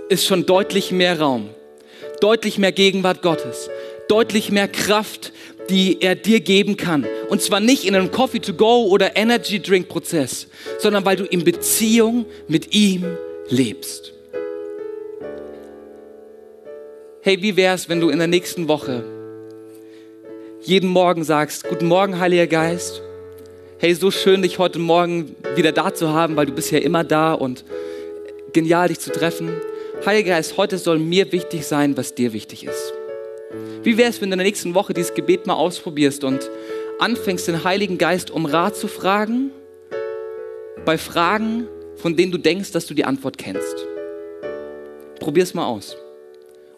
Ist 0.10 0.25
schon 0.25 0.45
deutlich 0.45 0.91
mehr 0.91 1.19
Raum, 1.19 1.49
deutlich 2.21 2.58
mehr 2.58 2.71
Gegenwart 2.71 3.21
Gottes, 3.21 3.69
deutlich 4.08 4.52
mehr 4.52 4.67
Kraft, 4.67 5.32
die 5.69 6.02
er 6.02 6.15
dir 6.15 6.39
geben 6.39 6.78
kann. 6.78 7.06
Und 7.30 7.41
zwar 7.41 7.60
nicht 7.60 7.86
in 7.86 7.95
einem 7.95 8.12
Coffee-to-go 8.12 8.88
oder 8.88 9.15
Energy-Drink-Prozess, 9.15 10.47
sondern 10.80 11.06
weil 11.06 11.15
du 11.15 11.25
in 11.25 11.43
Beziehung 11.43 12.25
mit 12.47 12.73
ihm 12.73 13.06
lebst. 13.49 14.13
Hey, 17.21 17.41
wie 17.41 17.56
wäre 17.56 17.75
es, 17.75 17.89
wenn 17.89 17.99
du 17.99 18.10
in 18.10 18.17
der 18.17 18.28
nächsten 18.28 18.67
Woche 18.67 19.04
jeden 20.62 20.89
Morgen 20.89 21.23
sagst, 21.23 21.67
guten 21.67 21.88
Morgen, 21.88 22.19
Heiliger 22.19 22.47
Geist. 22.47 23.02
Hey, 23.82 23.94
so 23.94 24.12
schön, 24.12 24.42
dich 24.42 24.60
heute 24.60 24.78
Morgen 24.78 25.38
wieder 25.56 25.72
da 25.72 25.94
zu 25.94 26.10
haben, 26.10 26.36
weil 26.36 26.46
du 26.46 26.52
bist 26.52 26.70
ja 26.70 26.80
immer 26.80 27.06
da 27.06 27.32
und 27.32 27.63
genial, 28.52 28.89
dich 28.89 29.00
zu 29.00 29.10
treffen. 29.10 29.54
Heiliger 30.06 30.32
Geist, 30.32 30.58
heute 30.58 30.78
soll 30.78 31.00
mir 31.00 31.32
wichtig 31.32 31.65
sein, 31.65 31.96
was 31.96 32.13
dir 32.13 32.34
wichtig 32.34 32.65
ist. 32.65 32.94
Wie 33.82 33.98
wäre 33.98 34.10
es, 34.10 34.20
wenn 34.20 34.32
du 34.32 34.34
in 34.34 34.39
der 34.39 34.48
nächsten 34.48 34.76
Woche 34.76 34.94
dieses 34.94 35.13
Gebet 35.13 35.48
mal 35.48 35.54
ausprobierst 35.54 36.26
und 36.26 36.52
anfängst, 37.00 37.48
den 37.48 37.63
Heiligen 37.63 37.98
Geist 37.98 38.32
um 38.32 38.46
Rat 38.46 38.76
zu 38.76 38.89
fragen, 38.89 39.52
bei 40.84 40.98
Fragen, 40.98 41.65
von 41.96 42.18
denen 42.18 42.34
du 42.34 42.38
denkst, 42.38 42.74
dass 42.74 42.86
du 42.86 42.94
die 42.94 43.06
Antwort 43.06 43.38
kennst. 43.38 43.88
Probier 45.22 45.44
es 45.44 45.54
mal 45.54 45.68
aus 45.68 45.96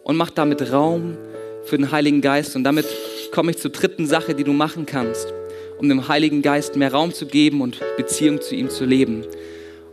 und 0.04 0.16
mach 0.16 0.30
damit 0.30 0.70
Raum 0.70 1.16
für 1.64 1.78
den 1.78 1.90
Heiligen 1.90 2.20
Geist. 2.20 2.54
Und 2.54 2.62
damit 2.62 2.86
komme 3.32 3.50
ich 3.50 3.58
zur 3.58 3.72
dritten 3.72 4.06
Sache, 4.06 4.36
die 4.36 4.44
du 4.44 4.52
machen 4.52 4.86
kannst, 4.86 5.34
um 5.82 5.88
dem 5.88 6.06
Heiligen 6.06 6.42
Geist 6.42 6.76
mehr 6.76 6.92
Raum 6.92 7.12
zu 7.12 7.26
geben 7.26 7.60
und 7.60 7.80
Beziehung 7.96 8.40
zu 8.40 8.54
ihm 8.54 8.70
zu 8.70 8.84
leben. 8.84 9.26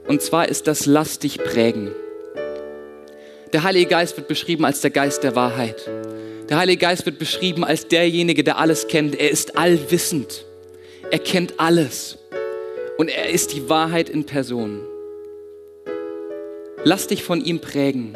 Und 0.08 0.22
zwar 0.22 0.48
ist 0.48 0.68
das 0.68 0.86
Lass 0.86 1.18
dich 1.18 1.40
prägen. 1.40 1.92
Der 3.54 3.64
Heilige 3.64 3.88
Geist 3.88 4.16
wird 4.16 4.28
beschrieben 4.28 4.66
als 4.66 4.82
der 4.82 4.92
Geist 4.92 5.24
der 5.24 5.36
Wahrheit. 5.36 5.90
Der 6.48 6.58
Heilige 6.58 6.78
Geist 6.78 7.08
wird 7.08 7.18
beschrieben 7.18 7.64
als 7.64 7.88
derjenige, 7.88 8.44
der 8.44 8.60
alles 8.60 8.88
kennt. 8.88 9.20
Er 9.20 9.32
ist 9.32 9.58
allwissend. 9.58 10.46
Er 11.10 11.20
kennt 11.20 11.60
alles. 11.60 12.20
Und 13.00 13.10
er 13.10 13.30
ist 13.30 13.54
die 13.54 13.68
Wahrheit 13.68 14.10
in 14.10 14.26
Person. 14.26 14.82
Lass 16.84 17.08
dich 17.08 17.24
von 17.24 17.44
ihm 17.44 17.60
prägen. 17.60 18.16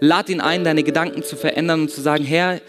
Lad 0.00 0.28
ihn 0.28 0.42
ein, 0.42 0.62
deine 0.62 0.82
Gedanken 0.82 1.22
zu 1.22 1.36
verändern 1.36 1.82
und 1.82 1.90
zu 1.90 2.02
sagen, 2.02 2.24
Herr, 2.24 2.60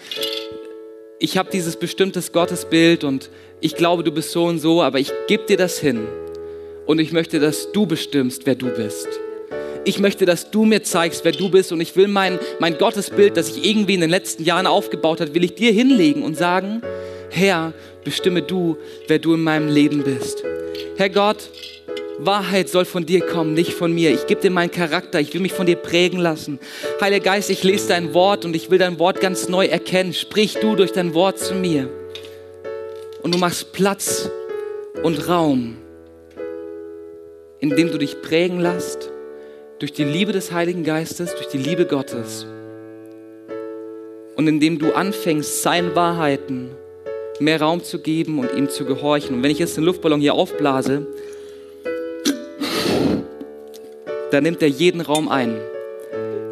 ich 1.23 1.37
habe 1.37 1.49
dieses 1.49 1.77
bestimmtes 1.77 2.33
Gottesbild 2.33 3.05
und 3.05 3.29
ich 3.61 3.77
glaube, 3.77 4.03
du 4.03 4.11
bist 4.11 4.31
so 4.31 4.43
und 4.43 4.59
so, 4.59 4.81
aber 4.81 4.99
ich 4.99 5.09
gebe 5.27 5.45
dir 5.45 5.55
das 5.55 5.79
hin 5.79 6.05
und 6.85 6.99
ich 6.99 7.13
möchte, 7.13 7.39
dass 7.39 7.71
du 7.71 7.85
bestimmst, 7.85 8.45
wer 8.45 8.55
du 8.55 8.67
bist. 8.67 9.07
Ich 9.85 9.99
möchte, 9.99 10.25
dass 10.25 10.51
du 10.51 10.65
mir 10.65 10.83
zeigst, 10.83 11.23
wer 11.23 11.31
du 11.31 11.47
bist 11.49 11.71
und 11.71 11.79
ich 11.79 11.95
will 11.95 12.09
mein, 12.09 12.39
mein 12.59 12.77
Gottesbild, 12.77 13.37
das 13.37 13.55
ich 13.55 13.65
irgendwie 13.65 13.93
in 13.93 14.01
den 14.01 14.09
letzten 14.09 14.43
Jahren 14.43 14.67
aufgebaut 14.67 15.21
habe, 15.21 15.33
will 15.33 15.45
ich 15.45 15.55
dir 15.55 15.71
hinlegen 15.71 16.23
und 16.23 16.35
sagen, 16.35 16.81
Herr, 17.29 17.71
bestimme 18.03 18.41
du, 18.41 18.75
wer 19.07 19.19
du 19.19 19.33
in 19.33 19.43
meinem 19.43 19.69
Leben 19.69 20.03
bist. 20.03 20.43
Herr 20.97 21.09
Gott, 21.09 21.49
Wahrheit 22.19 22.69
soll 22.69 22.85
von 22.85 23.05
dir 23.05 23.21
kommen, 23.21 23.53
nicht 23.53 23.73
von 23.73 23.93
mir. 23.93 24.11
Ich 24.11 24.27
gebe 24.27 24.41
dir 24.41 24.51
meinen 24.51 24.71
Charakter, 24.71 25.19
ich 25.19 25.33
will 25.33 25.41
mich 25.41 25.53
von 25.53 25.65
dir 25.65 25.75
prägen 25.75 26.19
lassen. 26.19 26.59
Heiliger 27.01 27.23
Geist, 27.23 27.49
ich 27.49 27.63
lese 27.63 27.89
dein 27.89 28.13
Wort 28.13 28.45
und 28.45 28.55
ich 28.55 28.69
will 28.69 28.77
dein 28.77 28.99
Wort 28.99 29.19
ganz 29.19 29.49
neu 29.49 29.65
erkennen. 29.65 30.13
Sprich 30.13 30.55
du 30.55 30.75
durch 30.75 30.91
dein 30.91 31.13
Wort 31.13 31.39
zu 31.39 31.55
mir. 31.55 31.89
Und 33.21 33.33
du 33.33 33.37
machst 33.37 33.71
Platz 33.73 34.29
und 35.01 35.27
Raum, 35.27 35.77
indem 37.59 37.91
du 37.91 37.97
dich 37.97 38.21
prägen 38.21 38.59
lässt 38.59 39.09
durch 39.79 39.93
die 39.93 40.03
Liebe 40.03 40.31
des 40.31 40.51
Heiligen 40.51 40.83
Geistes, 40.83 41.33
durch 41.35 41.47
die 41.47 41.57
Liebe 41.57 41.85
Gottes. 41.85 42.45
Und 44.35 44.47
indem 44.47 44.79
du 44.79 44.93
anfängst, 44.93 45.61
seinen 45.61 45.95
Wahrheiten 45.95 46.71
mehr 47.39 47.61
Raum 47.61 47.83
zu 47.83 47.99
geben 47.99 48.39
und 48.39 48.53
ihm 48.55 48.69
zu 48.69 48.85
gehorchen. 48.85 49.35
Und 49.35 49.43
wenn 49.43 49.51
ich 49.51 49.59
jetzt 49.59 49.77
den 49.77 49.83
Luftballon 49.83 50.21
hier 50.21 50.33
aufblase, 50.33 51.07
dann 54.33 54.43
nimmt 54.43 54.61
er 54.63 54.67
jeden 54.67 55.01
Raum 55.01 55.29
ein, 55.29 55.61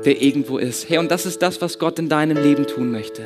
der 0.05 0.21
irgendwo 0.21 0.59
ist. 0.59 0.87
Hey, 0.87 0.99
und 0.99 1.09
das 1.09 1.25
ist 1.25 1.41
das, 1.41 1.61
was 1.61 1.79
Gott 1.79 1.97
in 1.97 2.09
deinem 2.09 2.37
Leben 2.37 2.67
tun 2.67 2.91
möchte. 2.91 3.23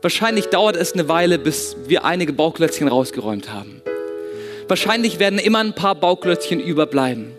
Wahrscheinlich 0.00 0.46
dauert 0.46 0.76
es 0.76 0.92
eine 0.92 1.08
Weile, 1.08 1.38
bis 1.38 1.76
wir 1.86 2.04
einige 2.04 2.32
Bauklötzchen 2.32 2.88
rausgeräumt 2.88 3.52
haben. 3.52 3.82
Wahrscheinlich 4.68 5.18
werden 5.18 5.38
immer 5.38 5.58
ein 5.58 5.74
paar 5.74 5.94
Bauklötzchen 5.94 6.60
überbleiben. 6.60 7.32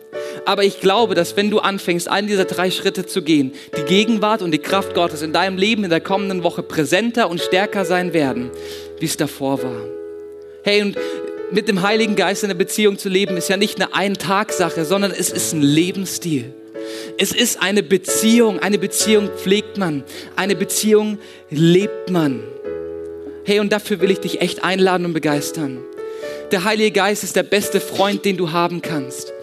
Aber 0.45 0.63
ich 0.63 0.81
glaube, 0.81 1.15
dass 1.15 1.38
wenn 1.38 1.49
du 1.49 1.59
anfängst, 1.59 2.09
einen 2.09 2.27
dieser 2.27 2.45
drei 2.45 2.69
Schritte 2.69 3.05
zu 3.05 3.21
gehen, 3.21 3.53
die 3.77 3.83
Gegenwart 3.83 4.41
und 4.41 4.51
die 4.51 4.59
Kraft 4.59 4.93
Gottes 4.93 5.21
in 5.21 5.31
deinem 5.31 5.57
Leben 5.57 5.83
in 5.85 5.89
der 5.89 6.01
kommenden 6.01 6.43
Woche 6.43 6.63
präsenter 6.63 7.29
und 7.29 7.39
stärker 7.39 7.85
sein 7.85 8.13
werden, 8.13 8.51
wie 8.99 9.05
es 9.05 9.17
davor 9.17 9.63
war. 9.63 9.81
Hey, 10.63 10.81
und 10.81 10.97
mit 11.51 11.67
dem 11.67 11.81
Heiligen 11.81 12.15
Geist 12.15 12.43
in 12.43 12.49
der 12.49 12.55
Beziehung 12.55 12.97
zu 12.97 13.10
leben, 13.10 13.38
ist 13.38 13.49
ja 13.49 13.58
nicht 13.58 13.75
eine 13.75 13.93
Ein-Tag-Sache, 13.93 14.86
sondern 14.86 15.12
es 15.12 15.29
ist 15.29 15.53
ein 15.53 15.62
Lebensstil. 15.62 16.53
Es 17.17 17.31
ist 17.31 17.62
eine 17.62 17.84
Beziehung. 17.84 18.60
Eine 18.60 18.77
Beziehung 18.77 19.29
pflegt 19.29 19.77
man. 19.77 20.03
Eine 20.36 20.55
Beziehung 20.55 21.19
lebt 21.49 22.10
man. 22.10 22.43
Hey, 23.43 23.60
und 23.60 23.71
dafür 23.71 24.01
will 24.01 24.12
ich 24.12 24.19
dich 24.19 24.41
echt 24.41 24.63
einladen 24.63 25.05
und 25.05 25.13
begeistern. 25.13 25.79
Der 26.51 26.63
Heilige 26.63 26.91
Geist 26.91 27.23
ist 27.23 27.36
der 27.36 27.43
beste 27.43 27.79
Freund, 27.79 28.25
den 28.25 28.38
du 28.38 28.51
haben 28.51 28.81
kannst. 28.81 29.34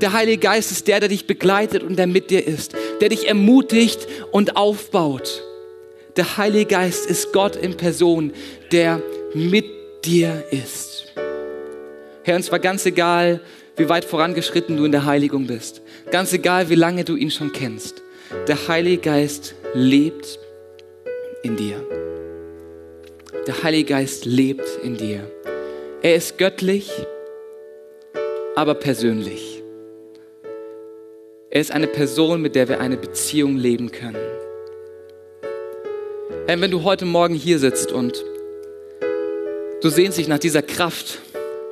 Der 0.00 0.12
Heilige 0.12 0.38
Geist 0.38 0.72
ist 0.72 0.88
der, 0.88 1.00
der 1.00 1.08
dich 1.08 1.26
begleitet 1.26 1.82
und 1.82 1.96
der 1.96 2.06
mit 2.06 2.30
dir 2.30 2.46
ist, 2.46 2.74
der 3.00 3.08
dich 3.08 3.28
ermutigt 3.28 4.06
und 4.30 4.56
aufbaut. 4.56 5.42
Der 6.16 6.36
Heilige 6.36 6.66
Geist 6.66 7.06
ist 7.06 7.32
Gott 7.32 7.56
in 7.56 7.76
Person, 7.76 8.32
der 8.70 9.02
mit 9.34 9.64
dir 10.04 10.44
ist. 10.50 10.91
Herr, 12.24 12.36
und 12.36 12.44
zwar 12.44 12.60
ganz 12.60 12.86
egal, 12.86 13.40
wie 13.76 13.88
weit 13.88 14.04
vorangeschritten 14.04 14.76
du 14.76 14.84
in 14.84 14.92
der 14.92 15.04
Heiligung 15.04 15.48
bist, 15.48 15.82
ganz 16.10 16.32
egal, 16.32 16.68
wie 16.68 16.76
lange 16.76 17.04
du 17.04 17.16
ihn 17.16 17.32
schon 17.32 17.52
kennst, 17.52 18.02
der 18.46 18.68
Heilige 18.68 18.98
Geist 18.98 19.56
lebt 19.74 20.38
in 21.42 21.56
dir. 21.56 21.84
Der 23.48 23.62
Heilige 23.64 23.88
Geist 23.88 24.24
lebt 24.24 24.66
in 24.84 24.96
dir. 24.96 25.28
Er 26.00 26.14
ist 26.14 26.38
göttlich, 26.38 26.92
aber 28.54 28.74
persönlich. 28.74 29.60
Er 31.50 31.60
ist 31.60 31.72
eine 31.72 31.88
Person, 31.88 32.40
mit 32.40 32.54
der 32.54 32.68
wir 32.68 32.80
eine 32.80 32.96
Beziehung 32.96 33.56
leben 33.56 33.90
können. 33.90 34.16
Herr, 36.46 36.60
wenn 36.60 36.70
du 36.70 36.84
heute 36.84 37.04
Morgen 37.04 37.34
hier 37.34 37.58
sitzt 37.58 37.90
und 37.90 38.24
du 39.80 39.88
sehnst 39.88 40.18
dich 40.18 40.28
nach 40.28 40.38
dieser 40.38 40.62
Kraft, 40.62 41.18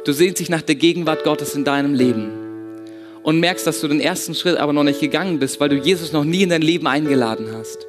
du 0.05 0.13
sehnst 0.13 0.41
dich 0.41 0.49
nach 0.49 0.63
der 0.63 0.75
Gegenwart 0.75 1.25
Gottes 1.25 1.55
in 1.55 1.65
deinem 1.65 1.95
Leben 1.95 2.31
und 3.23 3.41
merkst, 3.41 3.67
dass 3.67 3.81
du 3.81 3.89
den 3.89 4.01
ersten 4.01 4.35
Schritt 4.35 4.57
aber 4.57 4.73
noch 4.73 4.85
nicht 4.85 5.01
gegangen 5.01 5.39
bist, 5.39 5.61
weil 5.61 5.69
du 5.69 5.77
Jesus 5.77 6.13
noch 6.13 6.25
nie 6.25 6.43
in 6.43 6.51
dein 6.51 6.63
Leben 6.63 6.87
eingeladen 6.87 7.49
hast. 7.53 7.87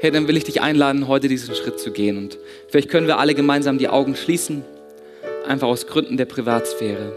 Hey, 0.00 0.10
dann 0.10 0.28
will 0.28 0.36
ich 0.36 0.44
dich 0.44 0.62
einladen, 0.62 1.08
heute 1.08 1.28
diesen 1.28 1.54
Schritt 1.54 1.78
zu 1.78 1.90
gehen. 1.90 2.16
Und 2.16 2.38
vielleicht 2.68 2.88
können 2.88 3.06
wir 3.06 3.18
alle 3.18 3.34
gemeinsam 3.34 3.76
die 3.76 3.88
Augen 3.88 4.16
schließen, 4.16 4.64
einfach 5.46 5.68
aus 5.68 5.86
Gründen 5.86 6.16
der 6.16 6.24
Privatsphäre. 6.24 7.12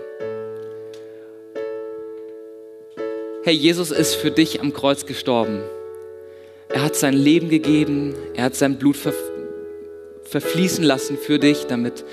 hey, 3.44 3.54
Jesus 3.54 3.92
ist 3.92 4.16
für 4.16 4.32
dich 4.32 4.62
am 4.62 4.74
Kreuz 4.74 5.06
gestorben. 5.06 5.60
Er 6.70 6.82
hat 6.82 6.96
sein 6.96 7.14
Leben 7.14 7.50
gegeben, 7.50 8.16
er 8.36 8.46
hat 8.46 8.56
sein 8.56 8.78
Blut 8.78 8.98
ver 8.98 9.14
verfließen 10.24 10.84
lassen 10.84 11.18
für 11.18 11.38
dich, 11.38 11.66
damit 11.68 12.06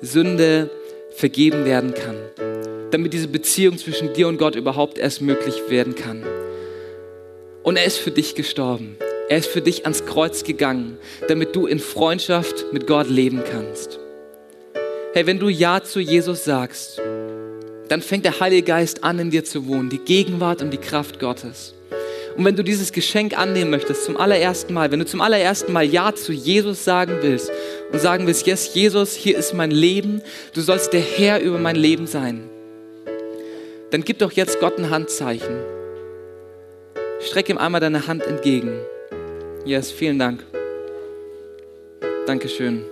Sünde 0.00 0.70
vergeben 1.18 1.64
werden 1.64 1.94
kann, 1.94 2.16
damit 2.92 3.12
diese 3.12 3.26
Beziehung 3.26 3.76
zwischen 3.76 4.12
dir 4.12 4.28
und 4.28 4.38
Gott 4.38 4.54
überhaupt 4.54 4.98
erst 4.98 5.20
möglich 5.20 5.62
werden 5.68 5.96
kann. 5.96 6.22
Und 7.64 7.76
er 7.76 7.84
ist 7.84 7.98
für 7.98 8.12
dich 8.12 8.36
gestorben. 8.36 8.96
Er 9.28 9.38
ist 9.38 9.48
für 9.48 9.60
dich 9.60 9.84
ans 9.84 10.06
Kreuz 10.06 10.44
gegangen, 10.44 10.96
damit 11.26 11.56
du 11.56 11.66
in 11.66 11.80
Freundschaft 11.80 12.72
mit 12.72 12.86
Gott 12.86 13.10
leben 13.10 13.42
kannst. 13.44 13.98
Hey, 15.12 15.26
wenn 15.26 15.40
du 15.40 15.48
Ja 15.48 15.82
zu 15.82 15.98
Jesus 15.98 16.44
sagst, 16.44 17.02
dann 17.88 18.00
fängt 18.00 18.24
der 18.24 18.38
Heilige 18.38 18.62
Geist 18.62 19.02
an, 19.02 19.18
in 19.18 19.30
dir 19.30 19.44
zu 19.44 19.66
wohnen, 19.66 19.90
die 19.90 19.98
Gegenwart 19.98 20.62
und 20.62 20.70
die 20.70 20.78
Kraft 20.78 21.18
Gottes. 21.18 21.74
Und 22.38 22.44
wenn 22.44 22.54
du 22.54 22.62
dieses 22.62 22.92
Geschenk 22.92 23.36
annehmen 23.36 23.72
möchtest, 23.72 24.04
zum 24.04 24.16
allerersten 24.16 24.72
Mal, 24.72 24.92
wenn 24.92 25.00
du 25.00 25.04
zum 25.04 25.20
allerersten 25.20 25.72
Mal 25.72 25.82
Ja 25.82 26.14
zu 26.14 26.32
Jesus 26.32 26.84
sagen 26.84 27.18
willst 27.20 27.50
und 27.90 27.98
sagen 27.98 28.28
willst, 28.28 28.46
yes, 28.46 28.72
Jesus, 28.74 29.14
hier 29.14 29.36
ist 29.36 29.54
mein 29.54 29.72
Leben, 29.72 30.22
du 30.54 30.60
sollst 30.60 30.92
der 30.92 31.00
Herr 31.00 31.40
über 31.40 31.58
mein 31.58 31.74
Leben 31.74 32.06
sein, 32.06 32.48
dann 33.90 34.04
gib 34.04 34.20
doch 34.20 34.30
jetzt 34.30 34.60
Gott 34.60 34.78
ein 34.78 34.88
Handzeichen. 34.88 35.58
Streck 37.18 37.48
ihm 37.48 37.58
einmal 37.58 37.80
deine 37.80 38.06
Hand 38.06 38.24
entgegen. 38.24 38.70
Yes, 39.64 39.90
vielen 39.90 40.20
Dank. 40.20 40.44
Dankeschön. 42.28 42.84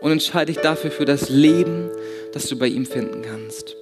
Und 0.00 0.10
entscheide 0.10 0.52
dich 0.52 0.60
dafür 0.60 0.90
für 0.90 1.04
das 1.04 1.28
Leben, 1.28 1.88
das 2.32 2.48
du 2.48 2.58
bei 2.58 2.66
ihm 2.66 2.84
finden 2.84 3.22
kannst. 3.22 3.76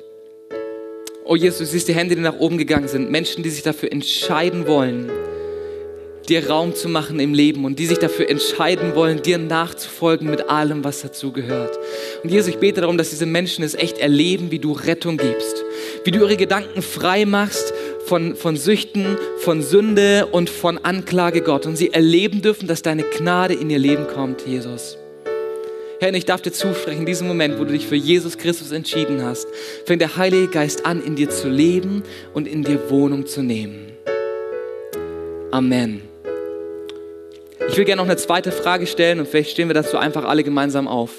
Oh 1.32 1.36
Jesus, 1.36 1.58
du 1.58 1.66
siehst 1.66 1.86
die 1.86 1.94
Hände, 1.94 2.16
die 2.16 2.22
nach 2.22 2.40
oben 2.40 2.58
gegangen 2.58 2.88
sind. 2.88 3.08
Menschen, 3.08 3.44
die 3.44 3.50
sich 3.50 3.62
dafür 3.62 3.92
entscheiden 3.92 4.66
wollen, 4.66 5.12
dir 6.28 6.50
Raum 6.50 6.74
zu 6.74 6.88
machen 6.88 7.20
im 7.20 7.34
Leben 7.34 7.64
und 7.64 7.78
die 7.78 7.86
sich 7.86 7.98
dafür 7.98 8.28
entscheiden 8.28 8.96
wollen, 8.96 9.22
dir 9.22 9.38
nachzufolgen 9.38 10.28
mit 10.28 10.50
allem, 10.50 10.82
was 10.82 11.02
dazu 11.02 11.30
gehört. 11.30 11.78
Und 12.24 12.32
Jesus, 12.32 12.48
ich 12.48 12.58
bete 12.58 12.80
darum, 12.80 12.98
dass 12.98 13.10
diese 13.10 13.26
Menschen 13.26 13.62
es 13.62 13.76
echt 13.76 13.98
erleben, 13.98 14.50
wie 14.50 14.58
du 14.58 14.72
Rettung 14.72 15.18
gibst, 15.18 15.64
wie 16.02 16.10
du 16.10 16.18
ihre 16.18 16.36
Gedanken 16.36 16.82
frei 16.82 17.24
machst 17.26 17.72
von, 18.06 18.34
von 18.34 18.56
Süchten, 18.56 19.16
von 19.38 19.62
Sünde 19.62 20.26
und 20.32 20.50
von 20.50 20.78
Anklage 20.78 21.42
Gott 21.42 21.64
und 21.64 21.76
sie 21.76 21.92
erleben 21.92 22.42
dürfen, 22.42 22.66
dass 22.66 22.82
deine 22.82 23.04
Gnade 23.04 23.54
in 23.54 23.70
ihr 23.70 23.78
Leben 23.78 24.08
kommt, 24.08 24.48
Jesus. 24.48 24.99
Herr, 26.00 26.14
ich 26.14 26.24
darf 26.24 26.40
dir 26.40 26.50
zusprechen, 26.50 27.00
in 27.00 27.06
diesem 27.06 27.28
Moment, 27.28 27.58
wo 27.58 27.64
du 27.64 27.72
dich 27.72 27.86
für 27.86 27.94
Jesus 27.94 28.38
Christus 28.38 28.72
entschieden 28.72 29.22
hast, 29.22 29.46
fängt 29.84 30.00
der 30.00 30.16
Heilige 30.16 30.48
Geist 30.48 30.86
an, 30.86 31.04
in 31.04 31.14
dir 31.14 31.28
zu 31.28 31.50
leben 31.50 32.04
und 32.32 32.48
in 32.48 32.64
dir 32.64 32.88
Wohnung 32.88 33.26
zu 33.26 33.42
nehmen. 33.42 33.92
Amen. 35.50 36.00
Ich 37.68 37.76
will 37.76 37.84
gerne 37.84 38.00
noch 38.00 38.08
eine 38.08 38.16
zweite 38.16 38.50
Frage 38.50 38.86
stellen 38.86 39.20
und 39.20 39.28
vielleicht 39.28 39.50
stehen 39.50 39.68
wir 39.68 39.74
dazu 39.74 39.98
einfach 39.98 40.24
alle 40.24 40.42
gemeinsam 40.42 40.88
auf. 40.88 41.10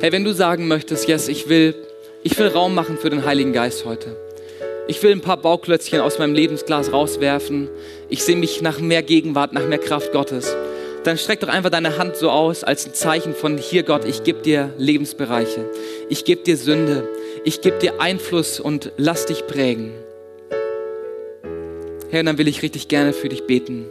Hey, 0.00 0.12
wenn 0.12 0.22
du 0.22 0.32
sagen 0.32 0.68
möchtest, 0.68 1.08
yes, 1.08 1.26
ich 1.26 1.48
will, 1.48 1.74
ich 2.22 2.38
will 2.38 2.46
Raum 2.46 2.76
machen 2.76 2.96
für 2.96 3.10
den 3.10 3.24
Heiligen 3.24 3.52
Geist 3.52 3.84
heute. 3.84 4.16
Ich 4.86 5.02
will 5.02 5.10
ein 5.10 5.20
paar 5.20 5.36
Bauklötzchen 5.36 6.00
aus 6.00 6.20
meinem 6.20 6.34
Lebensglas 6.34 6.92
rauswerfen. 6.92 7.68
Ich 8.08 8.22
sehe 8.22 8.36
mich 8.36 8.62
nach 8.62 8.78
mehr 8.78 9.02
Gegenwart, 9.02 9.52
nach 9.52 9.66
mehr 9.66 9.78
Kraft 9.78 10.12
Gottes 10.12 10.54
dann 11.04 11.18
streck 11.18 11.40
doch 11.40 11.48
einfach 11.48 11.70
deine 11.70 11.98
Hand 11.98 12.16
so 12.16 12.30
aus 12.30 12.64
als 12.64 12.86
ein 12.86 12.94
Zeichen 12.94 13.34
von 13.34 13.58
hier 13.58 13.82
Gott, 13.82 14.04
ich 14.04 14.22
gebe 14.22 14.40
dir 14.42 14.72
Lebensbereiche, 14.78 15.68
ich 16.08 16.24
gebe 16.24 16.42
dir 16.42 16.56
Sünde, 16.56 17.08
ich 17.44 17.60
gebe 17.60 17.78
dir 17.78 18.00
Einfluss 18.00 18.60
und 18.60 18.92
lass 18.96 19.26
dich 19.26 19.46
prägen. 19.46 19.92
Herr, 22.10 22.22
dann 22.22 22.38
will 22.38 22.48
ich 22.48 22.62
richtig 22.62 22.88
gerne 22.88 23.12
für 23.12 23.28
dich 23.28 23.46
beten. 23.46 23.86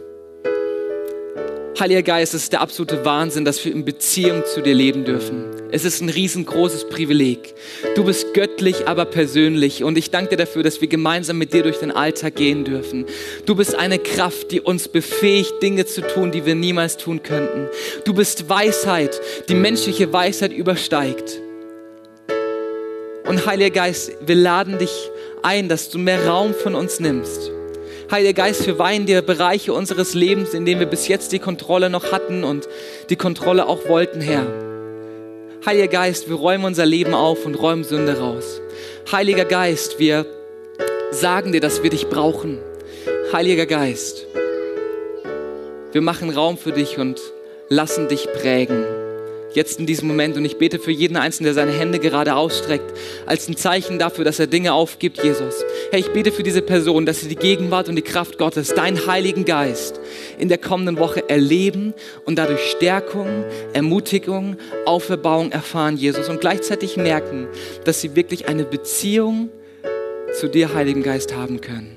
Heiliger 1.82 2.04
Geist, 2.04 2.32
es 2.32 2.44
ist 2.44 2.52
der 2.52 2.60
absolute 2.60 3.04
Wahnsinn, 3.04 3.44
dass 3.44 3.64
wir 3.64 3.72
in 3.72 3.84
Beziehung 3.84 4.44
zu 4.44 4.60
dir 4.60 4.72
leben 4.72 5.04
dürfen. 5.04 5.46
Es 5.72 5.84
ist 5.84 6.00
ein 6.00 6.10
riesengroßes 6.10 6.88
Privileg. 6.88 7.56
Du 7.96 8.04
bist 8.04 8.34
göttlich, 8.34 8.86
aber 8.86 9.04
persönlich. 9.04 9.82
Und 9.82 9.98
ich 9.98 10.12
danke 10.12 10.36
dir 10.36 10.36
dafür, 10.36 10.62
dass 10.62 10.80
wir 10.80 10.86
gemeinsam 10.86 11.38
mit 11.38 11.52
dir 11.52 11.64
durch 11.64 11.78
den 11.78 11.90
Alltag 11.90 12.36
gehen 12.36 12.62
dürfen. 12.62 13.06
Du 13.46 13.56
bist 13.56 13.74
eine 13.74 13.98
Kraft, 13.98 14.52
die 14.52 14.60
uns 14.60 14.86
befähigt, 14.86 15.60
Dinge 15.60 15.84
zu 15.84 16.02
tun, 16.02 16.30
die 16.30 16.46
wir 16.46 16.54
niemals 16.54 16.98
tun 16.98 17.24
könnten. 17.24 17.66
Du 18.04 18.14
bist 18.14 18.48
Weisheit, 18.48 19.20
die 19.48 19.56
menschliche 19.56 20.12
Weisheit 20.12 20.52
übersteigt. 20.52 21.40
Und 23.26 23.44
Heiliger 23.44 23.70
Geist, 23.70 24.12
wir 24.24 24.36
laden 24.36 24.78
dich 24.78 25.10
ein, 25.42 25.68
dass 25.68 25.90
du 25.90 25.98
mehr 25.98 26.28
Raum 26.28 26.54
von 26.54 26.76
uns 26.76 27.00
nimmst 27.00 27.51
Heiliger 28.12 28.34
Geist, 28.34 28.66
wir 28.66 28.78
weihen 28.78 29.06
dir 29.06 29.22
Bereiche 29.22 29.72
unseres 29.72 30.12
Lebens, 30.12 30.52
in 30.52 30.66
denen 30.66 30.80
wir 30.80 30.86
bis 30.86 31.08
jetzt 31.08 31.32
die 31.32 31.38
Kontrolle 31.38 31.88
noch 31.88 32.12
hatten 32.12 32.44
und 32.44 32.68
die 33.08 33.16
Kontrolle 33.16 33.66
auch 33.66 33.88
wollten, 33.88 34.20
Herr. 34.20 34.46
Heiliger 35.64 35.88
Geist, 35.88 36.28
wir 36.28 36.36
räumen 36.36 36.66
unser 36.66 36.84
Leben 36.84 37.14
auf 37.14 37.46
und 37.46 37.54
räumen 37.54 37.84
Sünde 37.84 38.18
raus. 38.18 38.60
Heiliger 39.10 39.46
Geist, 39.46 39.98
wir 39.98 40.26
sagen 41.10 41.52
dir, 41.52 41.62
dass 41.62 41.82
wir 41.82 41.88
dich 41.88 42.08
brauchen. 42.08 42.58
Heiliger 43.32 43.64
Geist, 43.64 44.26
wir 45.92 46.02
machen 46.02 46.28
Raum 46.28 46.58
für 46.58 46.72
dich 46.72 46.98
und 46.98 47.18
lassen 47.70 48.08
dich 48.08 48.30
prägen 48.30 48.84
jetzt 49.54 49.78
in 49.78 49.86
diesem 49.86 50.08
Moment. 50.08 50.36
Und 50.36 50.44
ich 50.44 50.58
bete 50.58 50.78
für 50.78 50.90
jeden 50.90 51.16
Einzelnen, 51.16 51.46
der 51.46 51.54
seine 51.54 51.72
Hände 51.72 51.98
gerade 51.98 52.34
ausstreckt, 52.34 52.92
als 53.26 53.48
ein 53.48 53.56
Zeichen 53.56 53.98
dafür, 53.98 54.24
dass 54.24 54.38
er 54.38 54.46
Dinge 54.46 54.72
aufgibt, 54.72 55.22
Jesus. 55.22 55.64
Herr, 55.90 55.98
ich 55.98 56.12
bete 56.12 56.32
für 56.32 56.42
diese 56.42 56.62
Person, 56.62 57.06
dass 57.06 57.20
sie 57.20 57.28
die 57.28 57.36
Gegenwart 57.36 57.88
und 57.88 57.96
die 57.96 58.02
Kraft 58.02 58.38
Gottes, 58.38 58.74
deinen 58.74 59.06
Heiligen 59.06 59.44
Geist, 59.44 60.00
in 60.38 60.48
der 60.48 60.58
kommenden 60.58 60.98
Woche 60.98 61.28
erleben 61.28 61.94
und 62.24 62.38
dadurch 62.38 62.70
Stärkung, 62.70 63.28
Ermutigung, 63.72 64.56
Auferbauung 64.86 65.52
erfahren, 65.52 65.96
Jesus. 65.96 66.28
Und 66.28 66.40
gleichzeitig 66.40 66.96
merken, 66.96 67.48
dass 67.84 68.00
sie 68.00 68.16
wirklich 68.16 68.48
eine 68.48 68.64
Beziehung 68.64 69.50
zu 70.38 70.48
dir, 70.48 70.74
Heiligen 70.74 71.02
Geist, 71.02 71.34
haben 71.34 71.60
können. 71.60 71.96